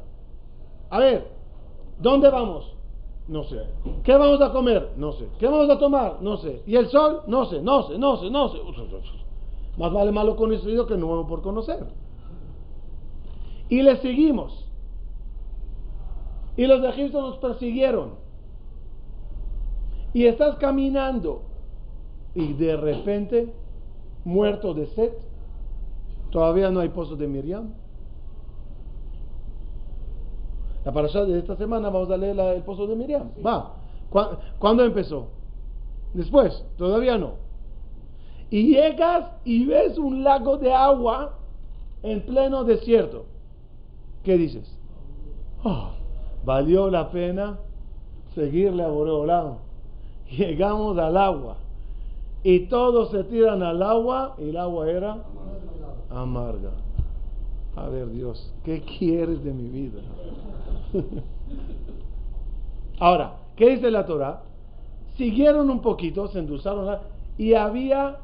[0.91, 1.31] A ver,
[2.01, 2.69] ¿dónde vamos?
[3.29, 3.65] No sé.
[4.03, 4.95] ¿Qué vamos a comer?
[4.97, 5.29] No sé.
[5.39, 6.21] ¿Qué vamos a tomar?
[6.21, 6.65] No sé.
[6.67, 7.23] ¿Y el sol?
[7.29, 9.28] No sé, no sé, no sé, no sé.
[9.79, 11.87] Más vale malo conocido que nuevo por conocer.
[13.69, 14.69] Y le seguimos.
[16.57, 18.15] Y los Egipto nos persiguieron.
[20.13, 21.43] Y estás caminando.
[22.35, 23.55] Y de repente,
[24.25, 25.13] muerto de sed,
[26.31, 27.71] todavía no hay pozo de Miriam.
[30.85, 33.31] La parasha de esta semana vamos a leer la- el pozo de Miriam.
[33.47, 33.75] Va.
[34.11, 35.29] ¿Cuá- ¿Cuándo empezó?
[36.15, 37.35] Después, todavía no.
[38.51, 41.35] Y llegas y ves un lago de agua
[42.03, 43.27] en pleno desierto.
[44.25, 44.75] ¿Qué dices?
[45.65, 45.91] Oh,
[46.45, 47.59] valió la pena
[48.35, 49.55] seguirle a Boreolam.
[50.31, 51.57] Llegamos al agua
[52.43, 55.19] y todos se tiran al agua y el agua era
[56.11, 56.71] amarga.
[57.77, 60.01] A ver Dios, ¿qué quieres de mi vida?
[62.99, 64.43] Ahora, ¿qué dice la Torah?
[65.17, 67.03] Siguieron un poquito, se endulzaron la-
[67.37, 68.19] y había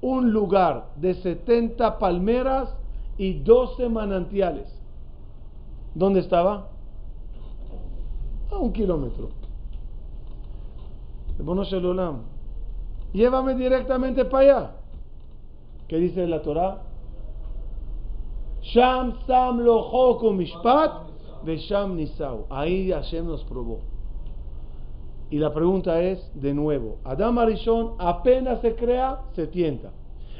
[0.00, 2.74] un lugar de 70 palmeras
[3.18, 4.68] y 12 manantiales.
[5.94, 6.68] ¿Dónde estaba?
[8.50, 9.30] A un kilómetro.
[11.38, 12.22] Olam,
[13.12, 14.70] Llévame directamente para allá.
[15.88, 16.82] ¿Qué dice la Torah?
[18.62, 19.62] Sham sam
[20.36, 20.92] mishpat
[21.44, 22.46] vesham nisau.
[22.50, 23.80] Ahí Hashem nos probó.
[25.30, 29.90] Y la pregunta es, de nuevo, Adam Arishon apenas se crea, se tienta.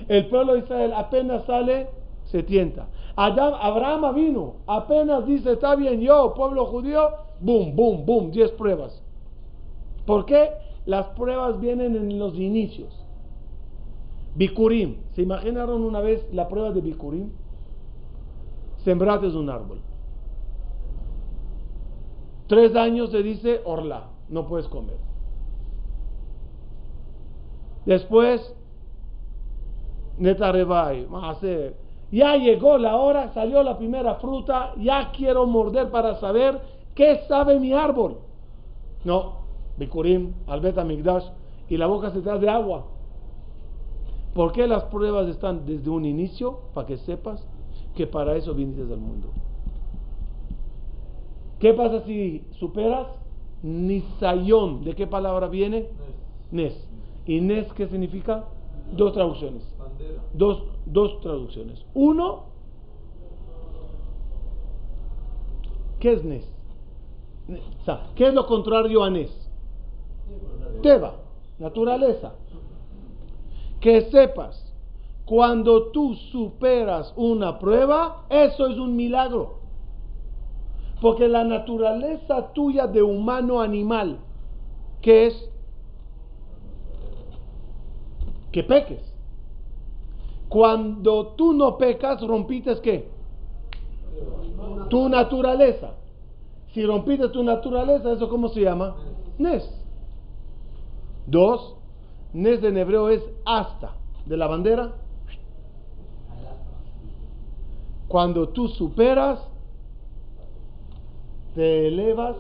[0.08, 1.88] El pueblo de Israel apenas sale,
[2.24, 2.88] se tienta.
[3.16, 7.08] Adam, Abraham vino, apenas dice, está bien, yo, pueblo judío,
[7.40, 9.02] boom, boom, boom, 10 pruebas.
[10.04, 10.50] ¿Por qué?
[10.84, 13.04] Las pruebas vienen en los inicios.
[14.36, 14.96] Bikurim.
[15.14, 17.30] ¿Se imaginaron una vez la prueba de Bikurim?
[18.84, 19.80] Sembrates un árbol.
[22.46, 24.96] Tres años se dice orla, no puedes comer.
[27.84, 28.54] Después,
[30.18, 31.06] netarebai.
[32.10, 36.60] Ya llegó la hora, salió la primera fruta, ya quiero morder para saber
[36.94, 38.18] qué sabe mi árbol.
[39.04, 39.46] No,
[39.76, 41.26] Bikurim, Albeta Migdash,
[41.68, 42.86] y la boca se te de agua.
[44.34, 46.60] ¿Por qué las pruebas están desde un inicio?
[46.74, 47.46] Para que sepas
[47.94, 49.28] que para eso viniste al mundo.
[51.58, 53.06] ¿Qué pasa si superas?
[53.62, 54.84] Nisayón.
[54.84, 55.88] ¿De qué palabra viene?
[56.50, 56.74] Nes.
[57.26, 58.44] ¿Y Nes qué significa?
[58.92, 59.62] Dos traducciones.
[60.32, 61.84] Dos, dos traducciones.
[61.94, 62.44] Uno,
[65.98, 66.46] ¿qué es Nes?
[67.48, 69.30] Ne- o sea, ¿qué es lo contrario a Nes?
[70.82, 71.16] Teba,
[71.58, 72.34] naturaleza.
[73.80, 74.72] Que sepas,
[75.24, 79.65] cuando tú superas una prueba, eso es un milagro.
[81.00, 84.18] Porque la naturaleza tuya de humano animal,
[85.02, 85.50] que es
[88.50, 89.02] que peques.
[90.48, 93.10] Cuando tú no pecas, rompites qué?
[94.88, 95.94] Tu naturaleza.
[96.72, 98.96] Si rompiste tu naturaleza, ¿eso cómo se llama?
[99.38, 99.68] Nes.
[101.26, 101.76] Dos,
[102.32, 103.94] Nes en hebreo es hasta.
[104.24, 104.92] De la bandera.
[108.08, 109.40] Cuando tú superas,
[111.56, 112.36] te elevas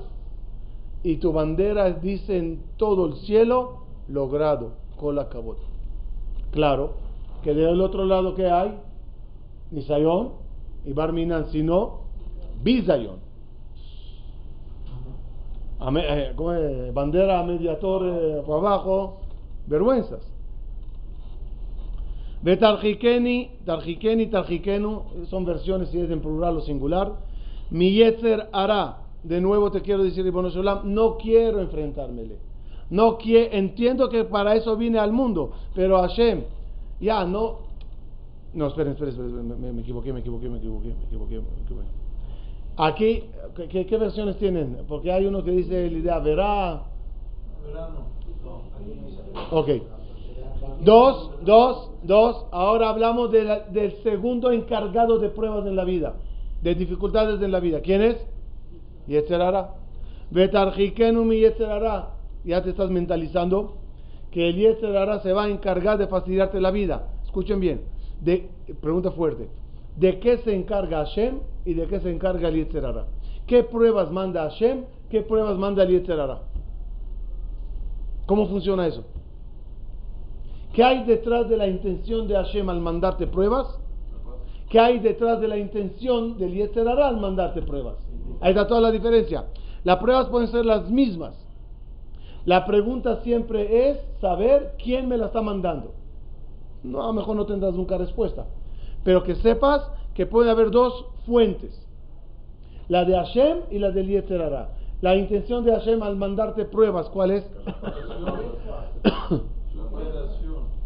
[1.02, 5.58] y tu bandera dice en todo el cielo, logrado, cola cabot.
[6.52, 6.92] Claro,
[7.42, 8.78] que del otro lado que hay,
[9.70, 10.32] Nisayón
[10.84, 12.00] y Barminan, sino
[15.90, 16.32] me- eh.
[16.92, 19.22] Bandera mediator para abajo,
[19.66, 20.30] vergüenzas.
[22.42, 27.12] De Tarjikeni, Tarjikeni, Tarjikenu, son versiones si es en plural o singular.
[27.70, 32.36] Mi Yetzer hará, de nuevo te quiero decir, Shalom, no quiero enfrentármele.
[32.90, 36.42] No quiero, entiendo que para eso vine al mundo, pero Hashem,
[37.00, 37.66] ya no.
[38.54, 41.86] No, esperen, esperen, esperen, me, equivoqué, me equivoqué, me equivoqué, me equivoqué, me equivoqué.
[42.78, 43.24] Aquí,
[43.56, 44.78] ¿qué- ¿qué, qué versiones tienen?
[44.86, 46.82] Porque hay uno que dice la idea verá.
[49.50, 49.68] Ok.
[50.82, 52.46] Dos, dos, dos.
[52.52, 56.16] Ahora hablamos de la- del segundo encargado de pruebas en la vida,
[56.62, 57.80] de dificultades en la vida.
[57.80, 58.16] ¿Quién es?
[59.06, 59.74] Yetzerara.
[60.30, 62.10] Betarjikenu mi Yetzerara.
[62.44, 63.76] Ya te estás mentalizando
[64.30, 67.08] que el Yetzerara se va a encargar de facilitarte la vida.
[67.24, 67.82] Escuchen bien.
[68.20, 68.48] De,
[68.80, 69.48] pregunta fuerte.
[69.96, 73.06] ¿De qué se encarga Hashem y de qué se encarga el Yetzerara?
[73.46, 74.84] ¿Qué pruebas manda Hashem?
[75.10, 76.40] ¿Qué pruebas manda el Yetzerara?
[78.26, 79.04] ¿Cómo funciona eso?
[80.72, 83.78] ¿Qué hay detrás de la intención de Hashem al mandarte pruebas?
[84.68, 87.96] ¿Qué hay detrás de la intención del Yetzer Hara al mandarte pruebas?
[88.40, 89.46] Ahí está toda la diferencia.
[89.84, 91.34] Las pruebas pueden ser las mismas.
[92.44, 95.94] La pregunta siempre es saber quién me la está mandando.
[96.82, 98.46] No, a lo mejor no tendrás nunca respuesta.
[99.04, 101.80] Pero que sepas que puede haber dos fuentes.
[102.88, 104.70] La de Hashem y la del Yetzer Hara.
[105.00, 107.50] La intención de Hashem al mandarte pruebas, ¿cuál es?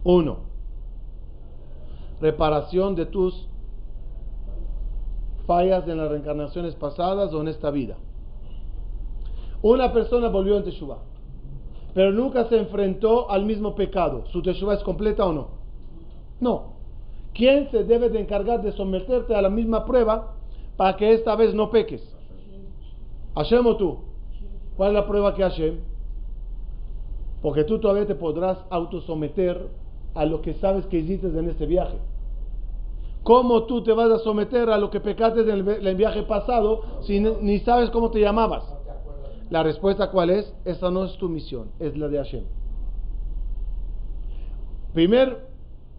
[0.05, 0.39] Uno.
[2.21, 3.50] Reparación de tus
[5.51, 7.97] fallas en las reencarnaciones pasadas o en esta vida.
[9.63, 10.99] Una persona volvió en Teshuvah,
[11.93, 14.27] pero nunca se enfrentó al mismo pecado.
[14.29, 15.49] ¿Su Teshuvah es completa o no?
[16.39, 16.75] No.
[17.35, 20.37] ¿Quién se debe de encargar de someterte a la misma prueba
[20.77, 22.17] para que esta vez no peques?
[23.35, 23.99] Hashem o tú.
[24.77, 25.81] ¿Cuál es la prueba que Hashem?
[27.43, 29.67] Porque tú todavía te podrás autosometer
[30.15, 31.99] a lo que sabes que hiciste en este viaje.
[33.23, 37.21] ¿Cómo tú te vas a someter a lo que pecaste en el viaje pasado si
[37.21, 38.65] ni sabes cómo te llamabas?
[39.51, 40.55] La respuesta cuál es?
[40.65, 42.45] Esa no es tu misión, es la de Hashem.
[44.95, 45.49] Primer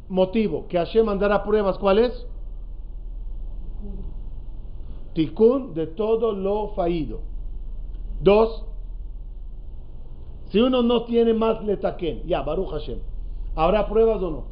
[0.09, 2.27] motivo que Hashem mandará pruebas, ¿cuál es?
[5.13, 7.19] Tikkun de todo lo fallido.
[8.21, 8.65] Dos,
[10.49, 12.99] si uno no tiene más letaken, ya, Baruch Hashem,
[13.55, 14.43] ¿habrá pruebas o no?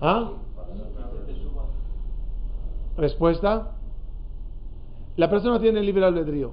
[0.00, 0.32] ¿Ah?
[2.96, 3.76] Respuesta.
[5.16, 6.52] La persona tiene libre albedrío.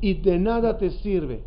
[0.00, 1.42] Y de nada te sirve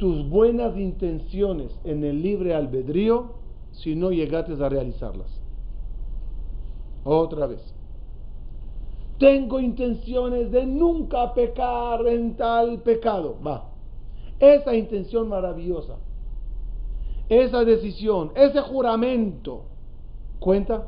[0.00, 3.34] tus buenas intenciones en el libre albedrío
[3.72, 5.40] si no llegaste a realizarlas.
[7.04, 7.74] Otra vez.
[9.18, 13.36] Tengo intenciones de nunca pecar en tal pecado.
[13.46, 13.68] Va.
[14.38, 15.96] Esa intención maravillosa,
[17.28, 19.64] esa decisión, ese juramento,
[20.40, 20.86] ¿cuenta?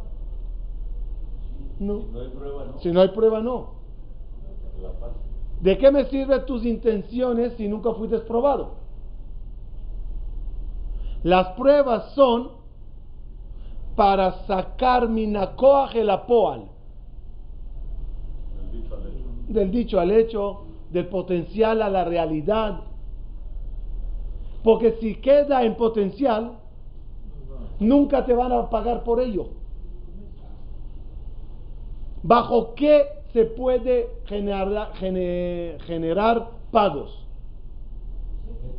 [1.79, 2.01] No.
[2.01, 2.81] Si no hay prueba, no.
[2.81, 3.83] Si no, hay prueba, no.
[5.61, 8.83] ¿De qué me sirven tus intenciones si nunca fuiste probado?
[11.23, 12.51] Las pruebas son
[13.95, 16.65] para sacar mi nacoaje la poal.
[19.49, 22.81] Del dicho al hecho, del potencial a la realidad.
[24.65, 26.59] Porque si queda en potencial,
[27.83, 29.49] nunca te van a pagar por ello.
[32.23, 37.27] ¿Bajo qué se puede generar, generar pagos?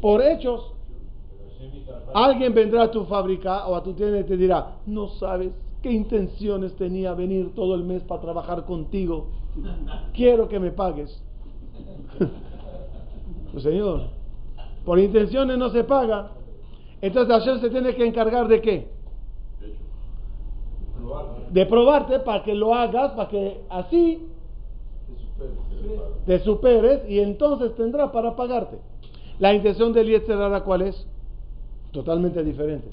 [0.01, 0.73] Por hechos.
[2.13, 5.51] Alguien vendrá a tu fábrica o a tu tienda y te dirá, no sabes
[5.81, 9.27] qué intenciones tenía venir todo el mes para trabajar contigo.
[10.13, 11.21] Quiero que me pagues.
[13.51, 14.01] pues señor,
[14.85, 16.31] por intenciones no se paga.
[17.01, 18.92] Entonces ayer se tiene que encargar de qué?
[21.51, 24.27] De probarte para que lo hagas, para que así
[26.25, 28.77] te superes y entonces tendrá para pagarte.
[29.39, 31.07] La intención del Yetzerara, ¿cuál es?
[31.91, 32.89] Totalmente diferente.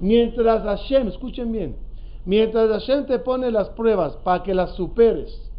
[0.00, 1.76] Mientras Hashem, escuchen bien,
[2.24, 5.50] mientras Hashem te pone las pruebas para que las superes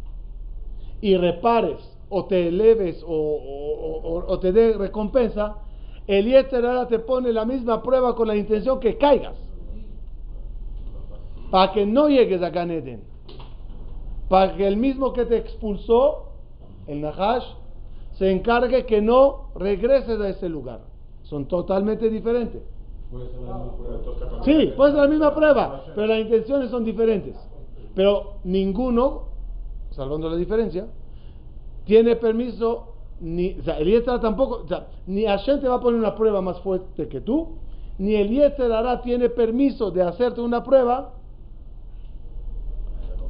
[1.00, 1.78] y repares
[2.08, 5.56] o te eleves o, te dé recompensa,
[6.06, 9.34] el Yetzerara te pone la misma prueba con la intención que caigas.
[11.54, 13.04] Para que no llegues a Ganeden.
[14.28, 16.32] Para que el mismo que te expulsó,
[16.88, 17.44] el Nahash,
[18.14, 20.80] se encargue que no regreses a ese lugar.
[21.22, 22.60] Son totalmente diferentes.
[24.44, 27.36] Sí, puede ser la misma prueba, pero las intenciones son diferentes.
[27.94, 29.28] Pero ninguno,
[29.90, 30.88] salvando la diferencia,
[31.84, 36.00] tiene permiso, ni, o sea, el tampoco, o sea, ni Hashem te va a poner
[36.00, 37.58] una prueba más fuerte que tú,
[37.98, 41.13] ni el hará tiene permiso de hacerte una prueba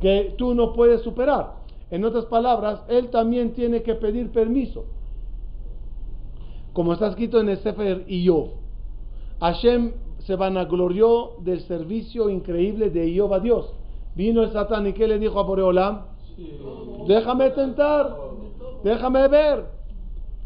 [0.04, 1.54] que tú no puedes superar.
[1.90, 4.84] En otras palabras, él también tiene que pedir permiso
[6.74, 8.48] como está escrito en el Sefer Iyov.
[9.40, 13.72] Hashem se vanaglorió del servicio increíble de Iyov a Dios.
[14.14, 16.02] Vino el Satán y ¿qué le dijo a Boreolam?
[17.06, 18.14] Déjame tentar,
[18.82, 19.64] déjame ver.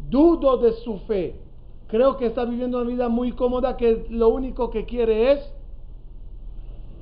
[0.07, 1.35] Dudo de su fe.
[1.87, 5.53] Creo que está viviendo una vida muy cómoda que lo único que quiere es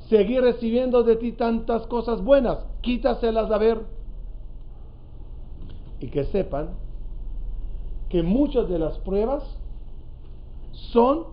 [0.09, 2.65] seguir recibiendo de ti tantas cosas buenas.
[2.81, 3.81] Quítaselas a ver.
[5.99, 6.69] Y que sepan
[8.09, 9.43] que muchas de las pruebas
[10.71, 11.25] son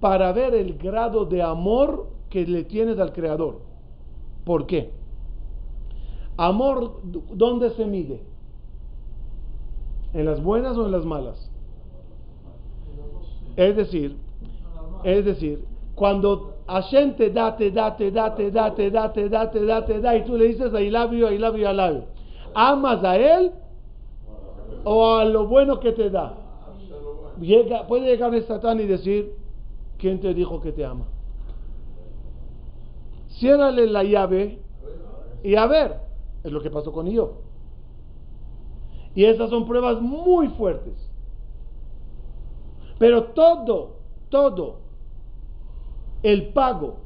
[0.00, 3.60] para ver el grado de amor que le tienes al Creador.
[4.44, 4.92] ¿Por qué?
[6.36, 7.00] Amor,
[7.32, 8.22] ¿dónde se mide?
[10.12, 11.50] ¿En las buenas o en las malas?
[13.56, 14.16] Es decir,
[15.04, 15.64] es decir,
[15.94, 19.64] cuando Hashem te da, te da, te da, te da, te da, te da, te
[19.64, 22.04] da, te da, y tú le dices I love you, I love you.
[22.54, 23.52] ¿Amas a él
[24.84, 26.34] o a lo bueno que te da?
[27.88, 29.34] Puede llegar el Satán y decir,
[29.96, 31.06] ¿quién te dijo que te ama?
[33.38, 34.58] Ciérrale la llave
[35.42, 36.00] y a ver,
[36.44, 37.38] es lo que pasó con yo.
[39.14, 40.94] Y esas son pruebas muy fuertes.
[42.98, 44.87] Pero todo, todo
[46.22, 46.96] el pago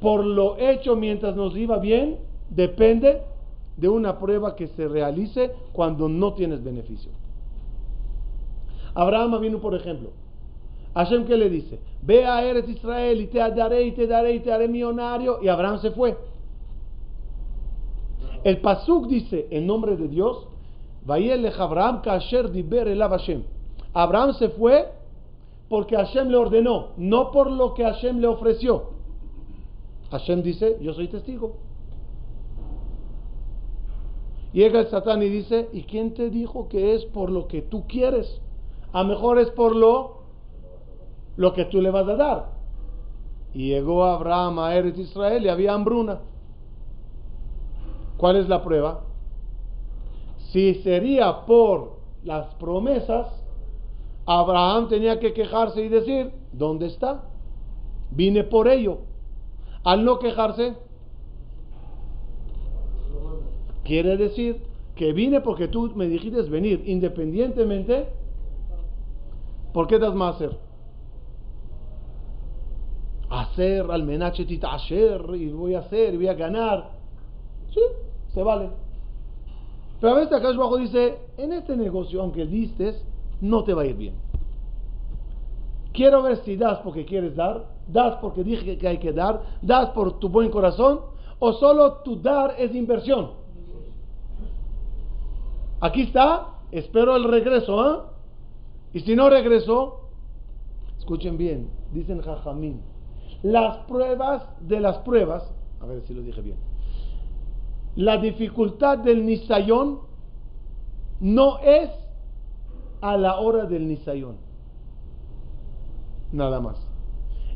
[0.00, 2.18] por lo hecho mientras nos iba bien
[2.50, 3.22] depende
[3.76, 7.10] de una prueba que se realice cuando no tienes beneficio.
[8.94, 10.10] Abraham vino, por ejemplo.
[10.94, 14.40] Hashem que le dice, ve a Eres Israel y te daré y te daré y
[14.40, 15.38] te haré millonario.
[15.42, 16.18] Y Abraham se fue.
[18.44, 20.46] El Pasuk dice, en nombre de Dios,
[21.06, 22.50] Abraham kasher.
[23.94, 24.88] Abraham se fue
[25.72, 28.90] porque Hashem le ordenó, no por lo que Hashem le ofreció.
[30.10, 31.56] Hashem dice, yo soy testigo.
[34.52, 37.86] Llega el Satán y dice, ¿y quién te dijo que es por lo que tú
[37.86, 38.42] quieres?
[38.92, 40.24] A mejor es por lo,
[41.36, 42.50] lo que tú le vas a dar.
[43.54, 46.20] Y llegó Abraham a Eretz Israel y había hambruna.
[48.18, 49.04] ¿Cuál es la prueba?
[50.50, 53.41] Si sería por las promesas,
[54.26, 57.24] Abraham tenía que quejarse y decir, ¿dónde está?
[58.10, 58.98] Vine por ello.
[59.84, 60.74] Al no quejarse,
[63.84, 64.62] quiere decir
[64.94, 68.06] que vine porque tú me dijiste venir, independientemente,
[69.72, 70.58] ¿por qué das más hacer?
[73.28, 76.90] Hacer al menache hacer y voy a hacer y voy a ganar.
[77.72, 77.80] Sí,
[78.34, 78.70] se vale.
[80.00, 83.02] Pero a veces acá abajo dice, en este negocio, aunque distes,
[83.42, 84.14] no te va a ir bien.
[85.92, 89.90] Quiero ver si das porque quieres dar, das porque dije que hay que dar, das
[89.90, 91.00] por tu buen corazón,
[91.38, 93.32] o solo tu dar es inversión.
[95.80, 97.98] Aquí está, espero el regreso, ¿eh?
[98.94, 100.08] Y si no regreso,
[100.98, 102.80] escuchen bien, dicen Jajamín,
[103.42, 106.56] las pruebas de las pruebas, a ver si lo dije bien,
[107.96, 110.00] la dificultad del nisayón
[111.20, 111.90] no es
[113.02, 114.36] a la hora del nisayón,
[116.30, 116.76] nada más,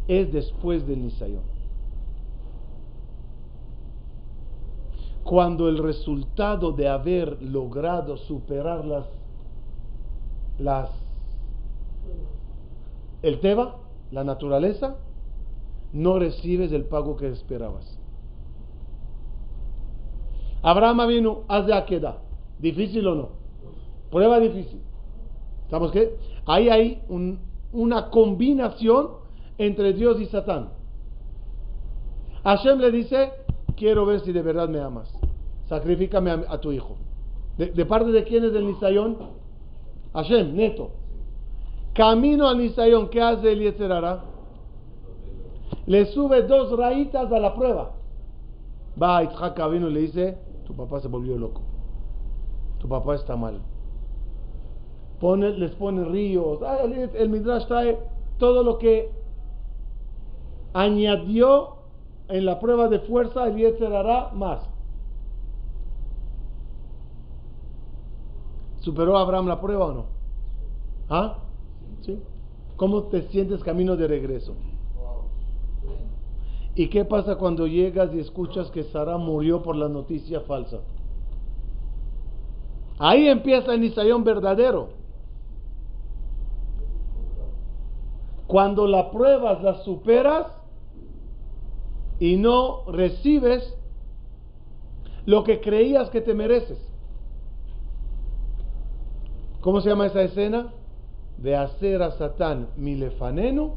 [0.09, 1.44] es después del nisayón.
[5.22, 9.07] Cuando el resultado de haber logrado superar las,
[10.59, 10.90] las
[13.22, 13.76] el teba,
[14.11, 14.97] la naturaleza,
[15.92, 17.99] no recibes el pago que esperabas.
[20.62, 22.18] Abraham vino, haz de aqueda.
[22.59, 23.28] ¿Difícil o no?
[24.11, 24.86] Prueba difícil.
[25.71, 26.17] ¿Sabes qué?
[26.47, 27.03] Ahí hay
[27.73, 29.09] una combinación
[29.59, 30.71] entre Dios y Satán.
[32.45, 33.33] Hashem le dice,
[33.77, 35.12] quiero ver si de verdad me amas.
[35.69, 36.97] Sacrifícame a, tu hijo.
[37.59, 39.17] De, parte de quién es el Nisayón?
[40.14, 40.91] Hashem, neto.
[41.93, 44.23] Camino al Nisayón, ¿qué hace el Yetzerara?
[45.87, 47.93] Le sube dos rayitas a la prueba.
[49.01, 51.62] Va a Itzhak y le dice, tu papá se volvió loco.
[52.79, 53.61] Tu papá está mal.
[55.21, 56.61] Pone, les pone ríos.
[56.62, 57.99] Ah, el, Midrash trae
[58.39, 59.11] todo lo que
[60.75, 61.77] añadió
[62.29, 64.61] en la prueba de fuerza el Yetzer hará más.
[68.81, 70.05] ¿Superó Abraham la prueba o no?
[71.09, 71.39] ¿Ah?
[72.03, 72.21] ¿Sí?
[72.77, 74.55] ¿Cómo te sientes camino de regreso?
[76.75, 80.81] ¿Y qué pasa cuando llegas y escuchas que Sara murió por la noticia falsa?
[82.99, 84.91] Ahí empieza el Nisayón verdadero.
[88.47, 90.47] Cuando la pruebas, la superas
[92.18, 93.76] y no recibes
[95.24, 96.78] lo que creías que te mereces.
[99.61, 100.72] ¿Cómo se llama esa escena?
[101.38, 103.74] De hacer a Satán milefaneno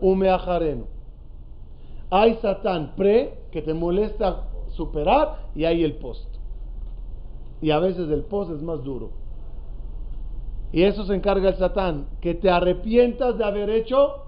[0.00, 0.86] o meajareno.
[2.10, 6.26] Hay Satán pre que te molesta superar y hay el post.
[7.60, 9.19] Y a veces el post es más duro.
[10.72, 14.26] Y eso se encarga el Satán, que te arrepientas de haber hecho,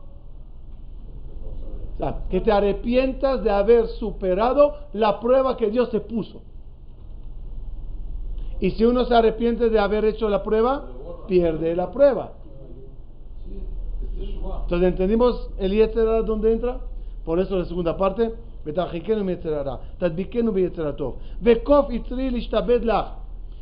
[2.30, 6.42] que te arrepientas de haber superado la prueba que Dios te puso.
[8.58, 10.84] Y si uno se arrepiente de haber hecho la prueba,
[11.28, 12.32] pierde la prueba.
[14.62, 16.78] Entonces, ¿entendimos el Yetzerara dónde entra?
[17.24, 18.32] Por eso la segunda parte,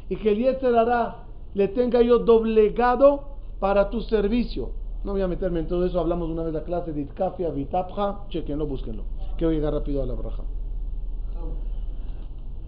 [0.09, 1.16] y que el Yetzerara
[1.55, 3.24] le tenga yo doblegado
[3.59, 4.70] para tu servicio.
[5.05, 5.98] No voy a meterme en todo eso.
[5.98, 8.26] Hablamos una vez la clase de Itkafia, Vitapja.
[8.28, 9.05] Chequenlo, búsquenlo.
[9.36, 10.42] Quiero llegar rápido a la braja.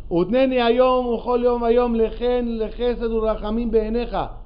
[0.09, 4.39] Utneni ayom, ujol yom ayom, lejen, lejesed, urrachamim beeneja.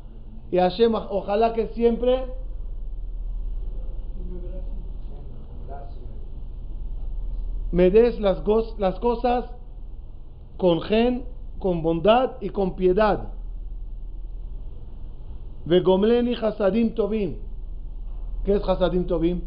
[0.50, 2.24] Y Hashem, ojalá que siempre
[7.72, 8.42] me des las,
[8.78, 9.44] las cosas
[10.56, 11.24] con gen,
[11.58, 13.32] con bondad y con piedad.
[15.66, 17.34] Vegomleni hasadim tovim.
[18.44, 19.40] ¿Qué es hasadim tovim?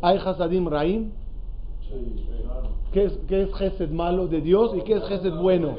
[0.00, 1.10] ¿Hay hasadim raim?
[2.92, 5.74] ¿Qué es, qué es gesed malo de Dios y qué es gesed bueno?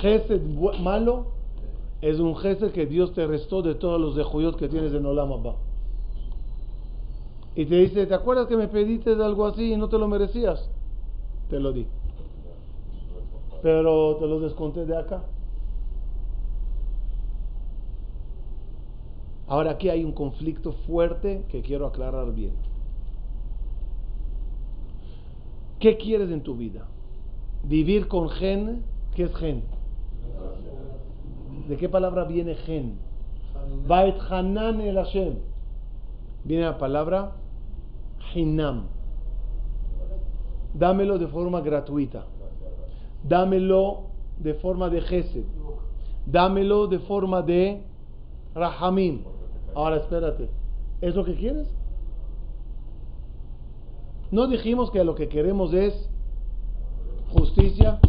[0.00, 1.26] Gesed, bu- malo
[2.00, 5.32] es un gesed que Dios te restó de todos los dejuyot que tienes en Olam
[5.32, 5.54] Abba.
[7.54, 10.70] Y te dice, ¿te acuerdas que me pediste algo así y no te lo merecías?
[11.50, 11.86] Te lo di.
[13.62, 15.22] Pero te lo desconté de acá.
[19.50, 22.52] Ahora aquí hay un conflicto fuerte que quiero aclarar bien.
[25.80, 26.86] ¿Qué quieres en tu vida?
[27.64, 28.84] ¿Vivir con gen?
[29.16, 29.64] ¿Qué es gen?
[31.68, 32.96] ¿De qué palabra viene gen?
[33.88, 35.34] Bait Hanan el Hashem.
[36.44, 37.32] Viene la palabra
[38.32, 38.84] Hinam.
[40.74, 42.24] Dámelo de forma gratuita.
[43.24, 44.02] Dámelo
[44.38, 45.44] de forma de Gesed.
[46.24, 47.82] Dámelo de forma de
[48.54, 49.39] Rahamim.
[49.74, 50.48] Ahora espérate.
[51.00, 51.68] ¿Es lo que quieres?
[54.30, 56.08] No dijimos que lo que queremos es
[57.30, 58.00] justicia,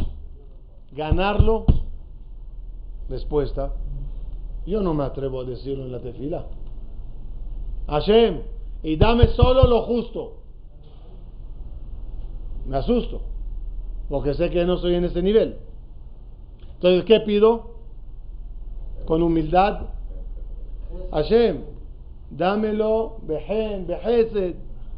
[0.92, 1.66] ganarlo.
[3.10, 3.74] Respuesta.
[4.66, 6.46] Yo no me atrevo a decirlo en la tefila.
[7.88, 8.42] Hashem,
[8.84, 10.38] y dame solo lo justo.
[12.68, 13.22] Me asusto,
[14.08, 15.58] porque sé que no estoy en ese nivel.
[16.76, 17.72] Entonces, ¿qué pido?
[19.06, 19.88] Con humildad.
[21.12, 21.64] Hashem,
[22.30, 24.56] dámelo, bejen, behesed,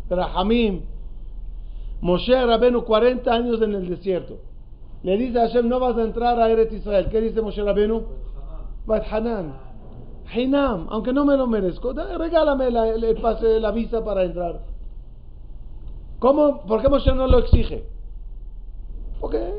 [0.09, 0.81] rahamim.
[2.01, 4.39] Moshe Rabenu, 40 años en el desierto.
[5.03, 7.07] Le dice a Hashem, no vas a entrar a Eretz Israel.
[7.09, 8.03] ¿Qué dice Moshe Rabenu?
[8.85, 9.55] Bat Hanan.
[10.33, 14.61] Hinam, aunque no me lo merezco, regálame la, el, el pase, la visa para entrar.
[16.19, 16.61] ¿Cómo?
[16.61, 17.85] ¿Por qué Moshe no lo exige?
[19.19, 19.53] Porque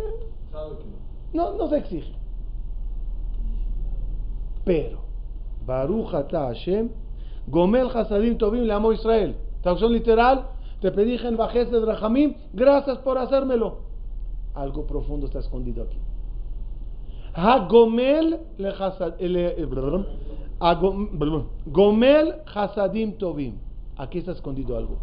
[1.32, 2.12] no, no se exige.
[4.64, 5.03] Pero,
[5.66, 6.90] Baruch ata Hashem,
[7.46, 9.36] Gomel Hasadim Tovim le amó Israel.
[9.62, 10.46] Traducción literal,
[10.80, 13.78] te pedí en bajez de Rahamim, gracias por hacérmelo.
[14.54, 15.98] Algo profundo está escondido aquí.
[19.18, 19.66] Le- eh.
[21.66, 23.54] Gomel Hasadim Tovim.
[23.96, 24.98] Aquí está escondido algo.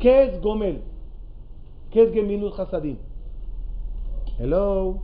[0.00, 0.82] ¿Qué es Gomel?
[1.90, 2.96] ¿Qué es Gemilut Hasadim?
[4.38, 4.98] Hello.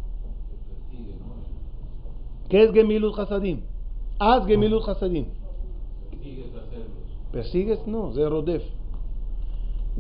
[2.49, 3.61] ¿Qué es Gemilut Hasadim?
[4.19, 5.27] Haz Gemilut Hasadim.
[7.33, 7.87] ¿Persigues?
[7.87, 8.63] No, de Rodef.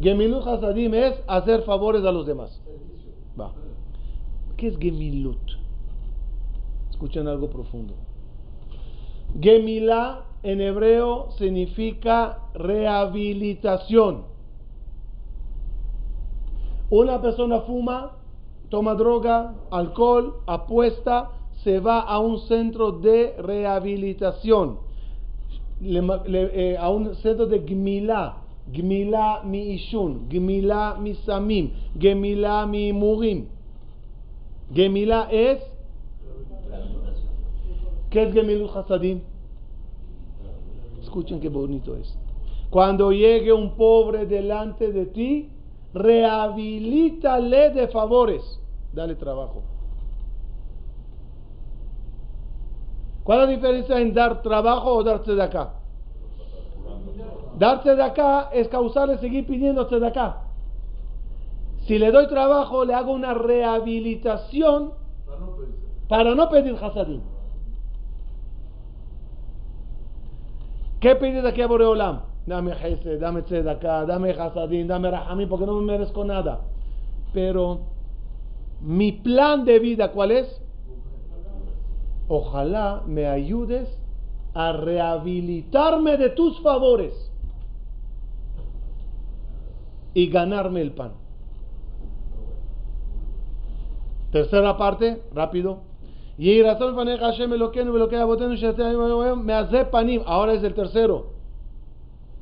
[0.01, 2.61] Gemilut Hasadim es hacer favores a los demás.
[3.39, 3.53] Va.
[4.57, 5.39] ¿Qué es Gemilut?
[6.91, 7.95] Escuchen algo profundo.
[9.41, 14.27] Gemila en hebreo significa rehabilitación.
[16.91, 18.12] Una persona fuma,
[18.69, 21.31] toma droga, alcohol, apuesta,
[21.65, 24.79] se va a un centro de rehabilitación,
[25.81, 28.37] Le le- eh, a un centro de gmila,
[28.73, 33.47] gmila mi ishun, gmila mi samim, gmila mi murim.
[34.73, 35.61] Gemila es
[38.11, 39.21] ¿Qué es Gemilut Hasadim?
[41.03, 42.17] Escuchen qué bonito es.
[42.71, 45.51] Cuando llegue un pobre delante de ti,
[45.93, 48.43] rehabilítale de favores.
[48.93, 49.62] Dale trabajo.
[53.25, 55.72] ¿Cuál es la diferencia en dar trabajo o darse de acá?
[57.59, 60.43] Darse de acá es causarle seguir pidiéndose de acá.
[61.87, 64.93] Si le doy trabajo, le hago una rehabilitación
[66.09, 67.22] para no pedir hasadim.
[71.01, 72.22] ¿Qué pides aquí a Boreolam?
[72.47, 76.61] Dame Hesed, dame Tzedakah, dame Hasadim, dame Rahamim, porque no me merezco nada.
[77.33, 77.81] Pero,
[78.81, 80.64] mi plan de vida, ¿cuál es?
[82.29, 83.89] Ojalá me ayudes
[84.55, 87.31] a rehabilitarme de tus favores
[90.14, 91.12] y ganarme el pan.
[94.31, 95.81] Tercera parte, rápido.
[96.39, 96.61] Y.
[100.27, 101.27] Ahora es el tercero.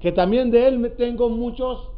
[0.01, 1.91] Que también de él tengo muchos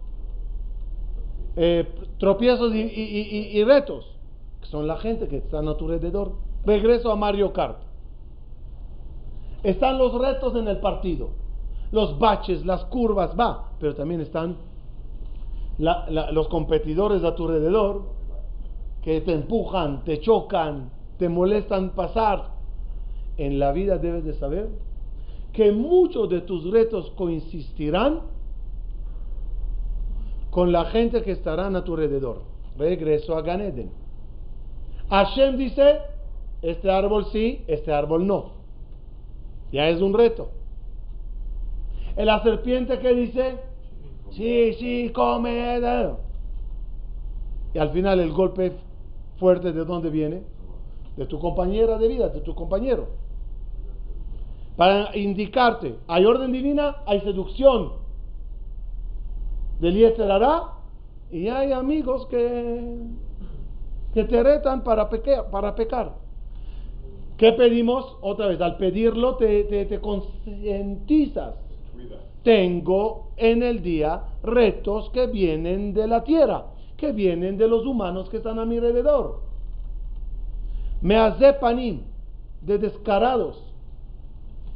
[1.56, 4.16] eh, tropiezos y retos.
[4.60, 6.43] Que son la gente que está a tu alrededor.
[6.66, 7.78] Regreso a Mario Kart.
[9.62, 11.30] Están los retos en el partido,
[11.90, 14.56] los baches, las curvas, va, pero también están
[15.78, 18.02] los competidores a tu alrededor
[19.02, 22.52] que te empujan, te chocan, te molestan pasar.
[23.36, 24.68] En la vida debes de saber
[25.52, 28.20] que muchos de tus retos coincidirán
[30.50, 32.42] con la gente que estarán a tu alrededor.
[32.78, 33.90] Regreso a Ganeden.
[35.10, 35.98] Hashem dice,
[36.64, 38.52] este árbol sí, este árbol no.
[39.70, 40.48] Ya es un reto.
[42.16, 43.58] En la serpiente que dice,
[44.30, 45.78] sí, sí, come.
[45.78, 46.16] da".
[47.74, 48.72] Y al final el golpe
[49.38, 50.42] fuerte de dónde viene?
[51.18, 53.08] De tu compañera de vida, de tu compañero.
[54.76, 57.92] Para indicarte, hay orden divina, hay seducción
[59.80, 60.62] del Hará,
[61.30, 62.96] y hay amigos que,
[64.14, 65.10] que te retan para,
[65.50, 66.23] para pecar.
[67.36, 68.16] ¿Qué pedimos?
[68.20, 71.54] Otra vez, al pedirlo te, te, te concientizas.
[72.42, 76.66] Tengo en el día retos que vienen de la tierra,
[76.96, 79.40] que vienen de los humanos que están a mi alrededor.
[81.00, 82.02] Me hace panim
[82.60, 83.62] de descarados,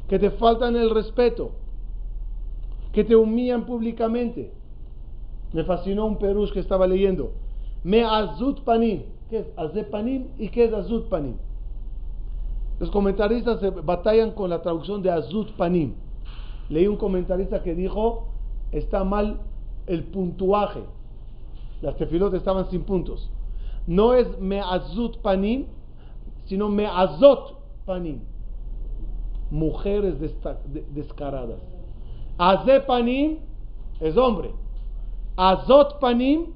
[0.07, 1.51] que te faltan el respeto,
[2.91, 4.51] que te humillan públicamente.
[5.53, 7.31] Me fascinó un perush que estaba leyendo.
[7.83, 9.03] Me azut panim.
[9.29, 11.35] ¿Qué es azé panim y qué es azut panim?
[12.79, 15.95] Los comentaristas se batallan con la traducción de azut panim.
[16.69, 18.29] Leí un comentarista que dijo,
[18.71, 19.41] está mal
[19.85, 20.83] el puntuaje.
[21.81, 23.29] Las tefilot estaban sin puntos.
[23.87, 25.65] No es me'azut panim,
[26.45, 28.19] sino me'azot panim.
[29.49, 30.15] Mujeres
[30.93, 31.59] descaradas.
[32.37, 33.39] Azé panim
[33.99, 34.51] es hombre.
[35.35, 36.53] Azot panim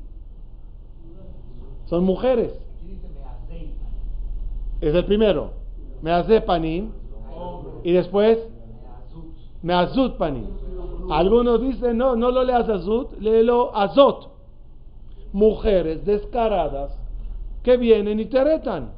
[1.86, 2.54] son mujeres.
[3.50, 3.74] Me.
[4.80, 5.63] Es el primero.
[6.04, 6.92] Me'azé panim.
[7.84, 8.38] Y después
[9.64, 10.18] Me azut.
[10.18, 10.48] Panim.
[11.10, 14.30] Algunos dicen, no, no lo leas azut, léelo azot.
[15.32, 16.92] Mujeres descaradas
[17.64, 18.92] que vienen y te retan,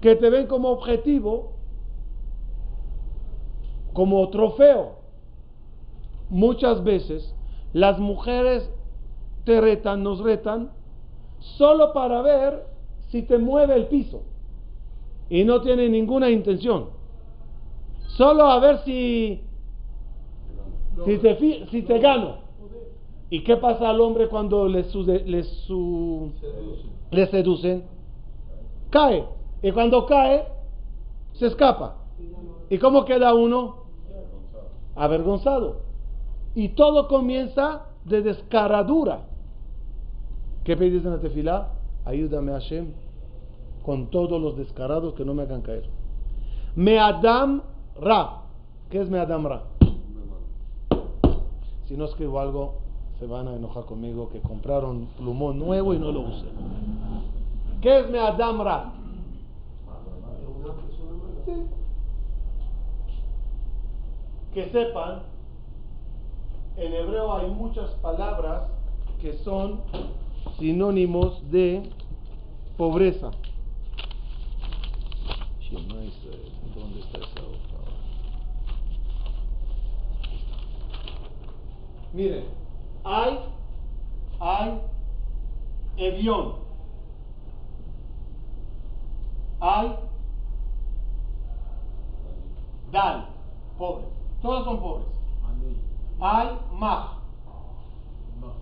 [0.00, 1.52] que te ven como objetivo,
[3.92, 5.00] como trofeo.
[6.30, 7.34] Muchas veces
[7.72, 8.70] las mujeres
[9.44, 10.70] te retan, nos retan,
[11.38, 12.66] solo para ver
[13.08, 14.22] si te mueve el piso.
[15.30, 16.90] Y no tienen ninguna intención.
[18.16, 19.42] Solo a ver si,
[21.04, 22.38] si, te, fi- si te gano.
[23.30, 24.84] ¿Y qué pasa al hombre cuando le,
[25.24, 26.32] le, su-
[27.12, 27.84] le seducen?
[28.90, 29.24] Cae.
[29.62, 30.46] Y cuando cae,
[31.34, 31.96] se escapa.
[32.68, 33.76] ¿Y cómo queda uno?
[34.96, 35.76] Avergonzado.
[36.56, 39.26] Y todo comienza de descaradura.
[40.64, 41.68] ¿Qué pedís en la tefilá?
[42.04, 42.86] Ayúdame Hashem
[43.84, 45.88] con todos los descarados que no me hagan caer.
[46.74, 47.62] Me Adam
[48.00, 48.42] Ra.
[48.90, 49.62] ¿Qué es Me Adam Ra?
[51.86, 52.74] Si no escribo algo,
[53.18, 56.46] se van a enojar conmigo que compraron plumón nuevo y no lo usé.
[57.80, 58.92] ¿Qué es Me Adam Ra?
[64.54, 65.22] Que sepan,
[66.76, 68.68] en hebreo hay muchas palabras
[69.20, 69.80] que son
[70.58, 71.82] sinónimos de
[72.76, 73.30] pobreza.
[75.70, 77.70] Shema Israel, ¿Dónde está esa hoja?
[82.12, 82.44] Miren,
[83.04, 83.38] hay,
[84.40, 84.80] hay
[85.96, 86.56] Evión,
[89.60, 89.96] hay
[92.90, 93.28] Dal,
[93.78, 94.06] pobre.
[94.42, 95.06] Todos son pobres.
[96.20, 97.18] Hay Maj,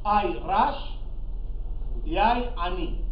[0.04, 0.98] hay Rash
[2.04, 3.07] y hay Ani.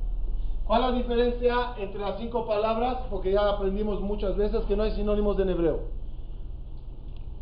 [0.66, 2.98] ¿Cuál es la diferencia entre las cinco palabras?
[3.08, 5.80] Porque ya aprendimos muchas veces que no hay sinónimos en hebreo.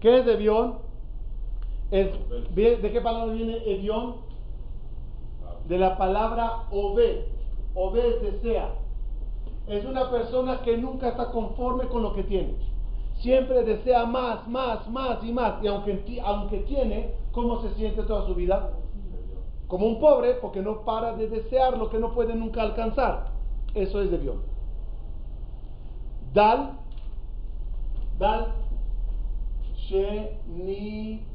[0.01, 0.75] ¿Qué es Evión?
[1.91, 4.17] ¿De qué palabra viene Evión?
[5.67, 7.27] De la palabra Ove.
[7.75, 8.75] Ove es desea.
[9.69, 12.57] Es una persona que nunca está conforme con lo que tiene.
[13.21, 15.63] Siempre desea más, más, más y más.
[15.63, 18.71] Y aunque, aunque tiene, ¿cómo se siente toda su vida?
[19.75, 23.33] Como un pobre, porque no para de desear lo que no puede nunca alcanzar.
[23.75, 24.41] Eso es de Bion.
[26.33, 26.79] Dal,
[28.17, 28.55] Dal,
[29.75, 31.27] Sheni,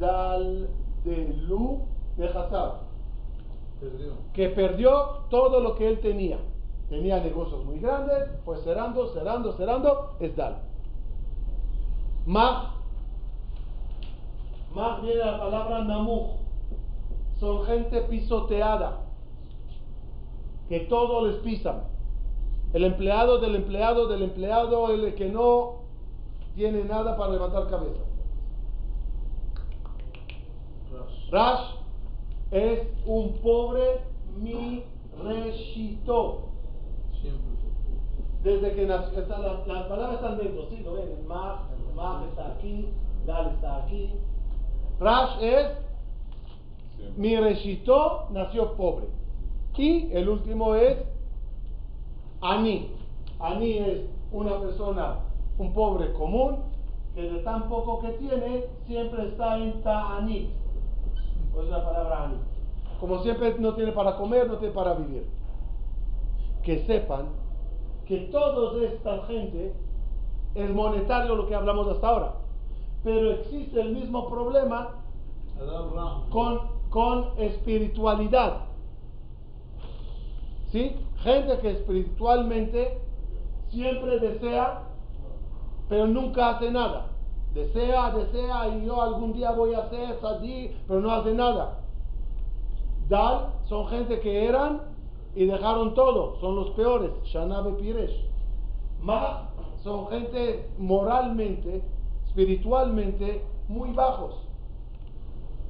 [0.00, 0.70] Dal,
[1.04, 1.82] de Lu,
[2.16, 2.78] de Hazab
[4.32, 6.38] que perdió todo lo que él tenía.
[6.88, 10.56] Tenía negocios muy grandes, fue cerrando, cerrando, cerrando, es Dal.
[12.24, 12.70] Mag,
[14.74, 16.37] Mag viene la palabra Namuj.
[17.40, 19.00] Son gente pisoteada,
[20.68, 21.84] que todo les pisan.
[22.72, 25.82] El empleado del empleado del empleado, el que no
[26.54, 28.02] tiene nada para levantar cabeza.
[31.30, 31.74] Rash
[32.50, 34.00] es un pobre
[34.38, 34.82] mi
[35.22, 36.44] reshito.
[38.42, 41.60] Desde que nació, está- las, las palabras están dentro, sí, lo ven, el Maj,
[41.94, 42.88] Maj está aquí,
[43.26, 44.12] Dal está aquí.
[45.00, 45.87] Rash es.
[47.16, 49.06] Mi reshito nació pobre.
[49.76, 50.98] Y el último es
[52.40, 52.90] Ani.
[53.38, 54.00] Ani es
[54.32, 55.20] una persona,
[55.56, 56.56] un pobre común,
[57.14, 60.50] que de tan poco que tiene, siempre está en Ta'anit.
[61.52, 62.38] Pues es la palabra Ani.
[62.98, 65.28] Como siempre no tiene para comer, no tiene para vivir.
[66.64, 67.26] Que sepan
[68.06, 69.72] que toda esta gente
[70.56, 72.34] es monetario lo que hablamos hasta ahora.
[73.04, 74.90] Pero existe el mismo problema
[76.30, 78.64] con, con espiritualidad.
[80.70, 80.96] ¿Sí?
[81.18, 83.00] Gente que espiritualmente
[83.70, 84.82] siempre desea,
[85.88, 87.06] pero nunca hace nada.
[87.54, 90.18] Desea, desea y yo algún día voy a hacer
[90.86, 91.80] pero no hace nada.
[93.08, 94.82] Dal son gente que eran
[95.34, 97.10] y dejaron todo, son los peores.
[97.24, 98.28] Shanabe Piresh.
[99.00, 99.48] Ma
[99.82, 101.82] son gente moralmente,
[102.26, 104.34] espiritualmente muy bajos.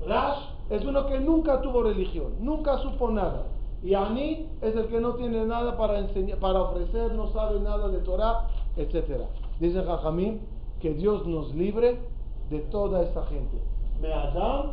[0.07, 3.47] Rash es uno que nunca tuvo religión, nunca supo nada.
[3.83, 7.89] Y Ani es el que no tiene nada para enseñar, para ofrecer, no sabe nada
[7.89, 9.23] de Torah, etc.
[9.61, 10.41] Dice Jajamín
[10.81, 12.01] que Dios nos libre
[12.51, 13.59] de toda esta gente.
[14.01, 14.73] Me Adam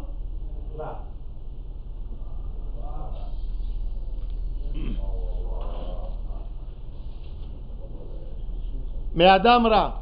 [0.77, 0.99] Ra.
[9.13, 10.01] Me Adam Ra.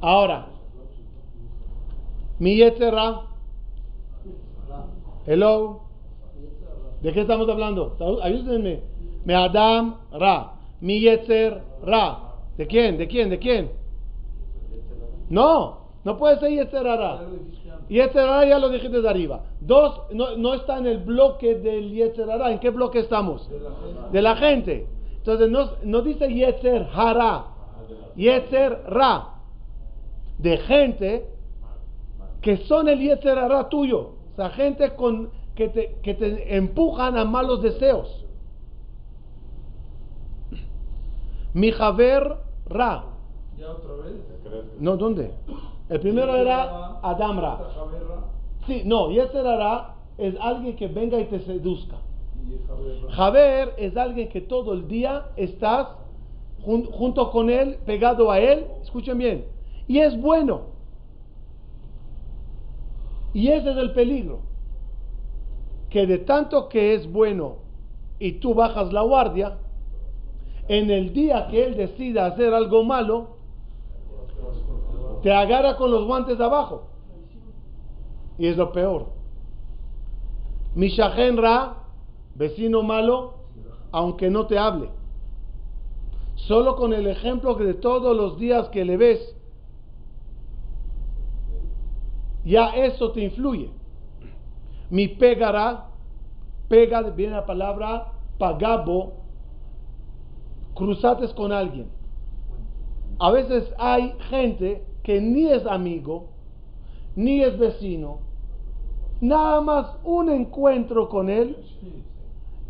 [0.00, 0.46] Ahora,
[2.38, 2.60] mi.
[5.26, 5.80] Hello.
[7.02, 7.96] ¿De qué estamos hablando?
[8.22, 8.80] Ayúdenme.
[9.24, 10.52] Me Adam Ra.
[10.80, 12.34] Mi Yetzer Ra.
[12.56, 12.96] ¿De quién?
[12.96, 13.28] ¿De quién?
[13.28, 13.70] ¿De quién?
[15.28, 17.22] No, no puede ser Yetzer Ra.
[17.88, 19.40] Yetzer Ra ya lo dijiste de arriba.
[19.60, 22.52] Dos, no, no está en el bloque del Yetzer Ra.
[22.52, 23.50] ¿En qué bloque estamos?
[24.12, 24.86] De la gente.
[25.18, 27.46] Entonces no, no dice Yetzer Hara.
[28.14, 29.40] Yetzer Ra.
[30.38, 31.26] De gente
[32.40, 34.15] que son el Yetzer Hara tuyo.
[34.36, 38.26] O sea, gente con, que, te, que te empujan a malos deseos.
[41.54, 43.04] Mi Javer Ra.
[43.58, 44.12] ¿Ya otra vez?
[44.78, 45.30] No, ¿dónde?
[45.88, 47.58] El primero era Adam Ra.
[48.66, 51.96] Sí, no, Yetzer Hara es alguien que venga y te seduzca.
[53.12, 55.88] Javer es alguien que todo el día estás
[56.62, 59.46] jun- junto con él, pegado a él, escuchen bien,
[59.88, 60.75] y es bueno.
[63.36, 64.40] Y ese es el peligro,
[65.90, 67.56] que de tanto que es bueno
[68.18, 69.58] y tú bajas la guardia,
[70.68, 73.36] en el día que él decida hacer algo malo,
[75.22, 76.86] te agarra con los guantes abajo.
[78.38, 79.08] Y es lo peor.
[80.74, 81.84] Mishajen Ra,
[82.36, 83.34] vecino malo,
[83.92, 84.88] aunque no te hable.
[86.36, 89.36] Solo con el ejemplo que de todos los días que le ves,
[92.46, 93.70] ya eso te influye.
[94.88, 95.88] Mi pegará,
[96.68, 99.14] pega, viene la palabra pagabo,
[100.74, 101.90] cruzates con alguien.
[103.18, 106.28] A veces hay gente que ni es amigo,
[107.16, 108.20] ni es vecino,
[109.20, 111.56] nada más un encuentro con él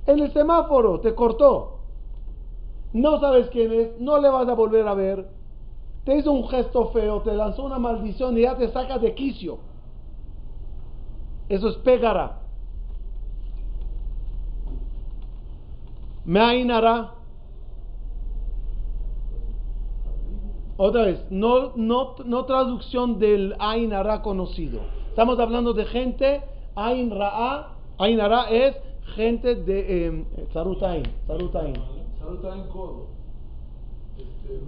[0.06, 1.80] en el semáforo te cortó.
[2.92, 5.28] No sabes quién es, no le vas a volver a ver.
[6.06, 9.58] Te hizo un gesto feo, te lanzó una maldición y ya te saca de quicio.
[11.48, 12.42] Eso es pegara.
[16.24, 17.14] Me ainará.
[20.76, 24.82] Otra vez, no, no, no traducción del Ain Ra conocido.
[25.08, 26.44] Estamos hablando de gente,
[26.76, 28.76] Ain Ra'a, Ain Ra es
[29.16, 33.15] gente de eh, Zarutain, Salud está en codo.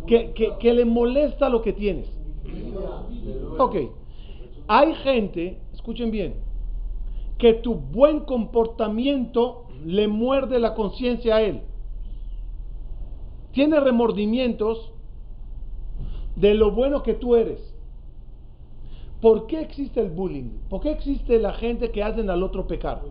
[0.06, 2.10] Que, que, que le molesta lo que tienes.
[3.58, 3.76] Ok,
[4.66, 6.34] hay gente, escuchen bien,
[7.38, 11.62] que tu buen comportamiento le muerde la conciencia a él.
[13.52, 14.92] Tiene remordimientos
[16.36, 17.74] de lo bueno que tú eres.
[19.20, 20.50] ¿Por qué existe el bullying?
[20.68, 23.02] ¿Por qué existe la gente que hacen al otro pecar?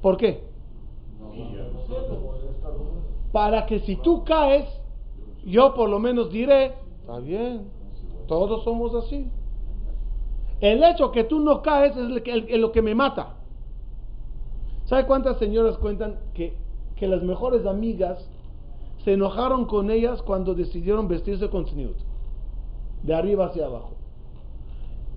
[0.00, 0.44] ¿Por qué?
[3.32, 4.68] Para que si tú caes,
[5.44, 7.68] yo por lo menos diré, está bien,
[8.26, 9.30] todos somos así.
[10.60, 12.08] El hecho que tú no caes es
[12.58, 13.34] lo que, me mata.
[14.84, 16.56] ¿Sabe cuántas señoras cuentan que,
[16.96, 18.28] que las mejores amigas
[19.04, 21.96] se enojaron con ellas cuando decidieron vestirse con snoot?
[23.02, 23.92] de arriba hacia abajo.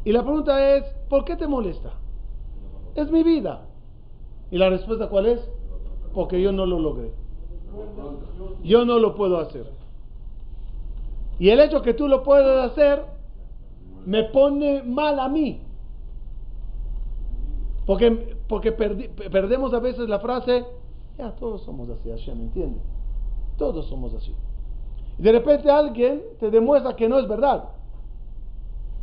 [0.03, 1.93] Y la pregunta es, ¿por qué te molesta?
[2.95, 3.61] Es mi vida.
[4.51, 5.49] ¿Y la respuesta cuál es?
[6.13, 7.11] Porque yo no lo logré.
[8.63, 9.69] Yo no lo puedo hacer.
[11.40, 13.06] Y el hecho que tú lo puedas hacer
[14.06, 15.62] me pone mal a mí.
[17.86, 20.66] Porque, porque perdi- perdemos a veces la frase,
[21.18, 22.80] ya todos somos así, Hashem, ¿entiende?
[23.58, 24.34] Todos somos así.
[25.20, 27.66] Y de repente alguien te demuestra que no es verdad.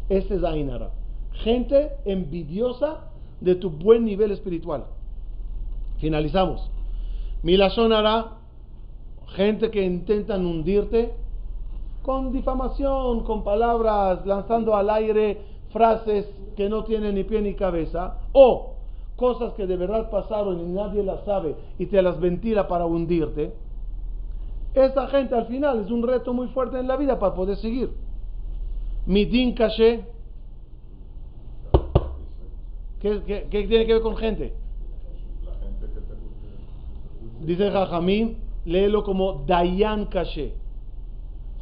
[0.09, 0.91] Ese es Ainara.
[1.33, 3.09] Gente envidiosa
[3.41, 4.85] de tu buen nivel espiritual.
[5.99, 6.71] Finalizamos.
[7.43, 8.33] Milashonara,
[9.29, 11.15] gente que intentan hundirte
[12.03, 15.39] con difamación, con palabras, lanzando al aire
[15.73, 18.75] frases que no tienen ni pie ni cabeza, o
[19.17, 23.53] cosas que de verdad pasaron y nadie las sabe y te las ventila para hundirte.
[24.75, 27.91] Esa gente al final es un reto muy fuerte en la vida para poder seguir.
[29.07, 30.05] Midin caché.
[33.01, 34.55] ¿Qué, qué, tiene que ver con gente?
[37.41, 40.55] Dice Jajamín, léelo como Dayan caché.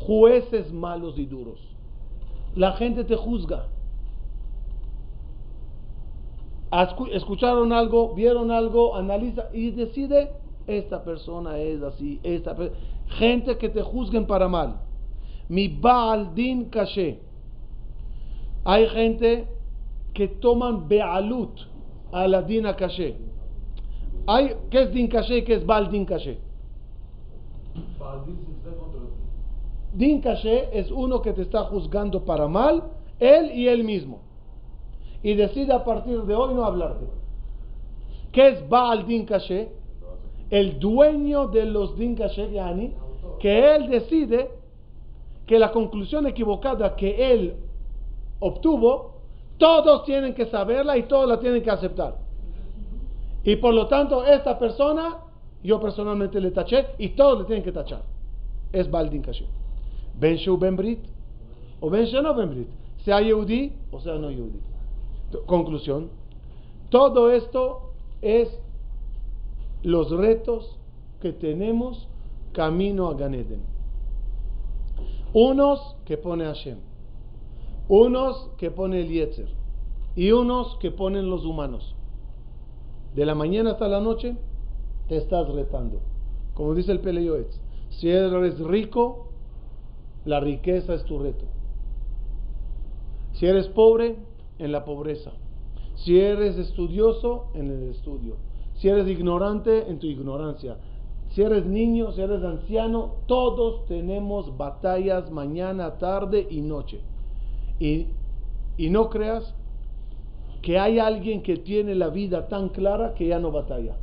[0.01, 1.61] Jueces malos y duros.
[2.55, 3.67] La gente te juzga.
[7.13, 10.31] Escucharon algo, vieron algo, analiza y decide,
[10.67, 12.57] esta persona es así, esta
[13.19, 14.81] gente que te juzguen para mal.
[15.49, 17.21] Mi Baal Din caché.
[18.65, 19.49] Hay gente
[20.15, 21.61] que toman Bealut
[22.13, 23.17] a la Dina caché.
[24.27, 26.39] Hay, ¿Qué es Din caché y qué es Baal Din ti.
[29.93, 32.85] Din caché es uno que te está juzgando para mal,
[33.19, 34.21] él y él mismo.
[35.23, 37.07] Y decide a partir de hoy no hablarte.
[38.33, 39.27] ¿Qué es Baal Din?
[40.51, 42.17] El dueño de los Din
[43.39, 44.51] que él decide
[45.47, 47.57] que la conclusión equivocada que él
[48.41, 49.17] obtuvo,
[49.59, 52.17] todos tienen que saberla y todos la tienen que aceptar.
[53.45, 55.19] Y por lo tanto, esta persona,
[55.63, 58.03] yo personalmente le taché y todos le tienen que tachar.
[58.73, 59.60] Es Baldin Kasher.
[60.19, 61.01] Ben Shu Ben Brit
[61.81, 62.69] o Ben Sheno Ben Brit.
[63.05, 64.61] Sea Yehudi o sea no Yehudi.
[65.31, 66.11] T- Conclusión.
[66.91, 68.49] Todo esto es
[69.83, 70.77] los retos
[71.21, 72.09] que tenemos
[72.53, 73.63] camino a Ganeden.
[75.33, 76.79] Unos que pone Hashem.
[77.89, 79.49] Unos que pone el Yetzer.
[80.17, 81.95] Y unos que ponen los humanos.
[83.15, 84.37] De la mañana hasta la noche
[85.09, 86.01] te estás retando.
[86.55, 87.59] Como dice el Peleyoetz,
[87.91, 89.29] si eres rico,
[90.25, 91.45] la riqueza es tu reto.
[93.33, 94.17] Si eres pobre,
[94.59, 95.33] en la pobreza.
[95.97, 98.37] Si eres estudioso, en el estudio.
[98.75, 100.77] Si eres ignorante, en tu ignorancia.
[101.31, 107.01] Si eres niño, si eres anciano, todos tenemos batallas mañana, tarde y noche.
[107.79, 108.09] Y,
[108.77, 109.55] y no creas
[110.61, 113.97] que hay alguien que tiene la vida tan clara que ya no batalla.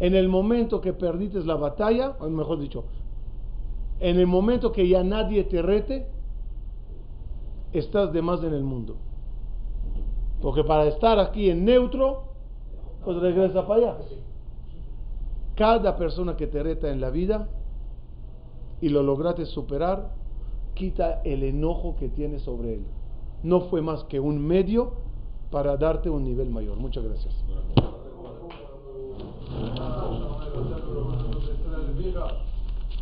[0.00, 2.84] En el momento que perdiste la batalla, o mejor dicho,
[4.00, 6.06] en el momento que ya nadie te rete,
[7.72, 8.96] estás de más en el mundo.
[10.40, 12.24] Porque para estar aquí en neutro,
[13.04, 13.96] pues regresa para allá.
[15.54, 17.48] Cada persona que te reta en la vida
[18.80, 20.10] y lo lograste superar,
[20.74, 22.84] quita el enojo que tienes sobre él.
[23.42, 24.92] No fue más que un medio
[25.50, 26.76] para darte un nivel mayor.
[26.76, 27.34] Muchas gracias.
[32.04, 32.53] ¿Tú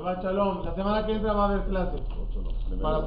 [0.00, 0.64] Shabbat Shalom.
[0.64, 1.98] La semana que entra va a haber clase.
[2.80, 2.98] Para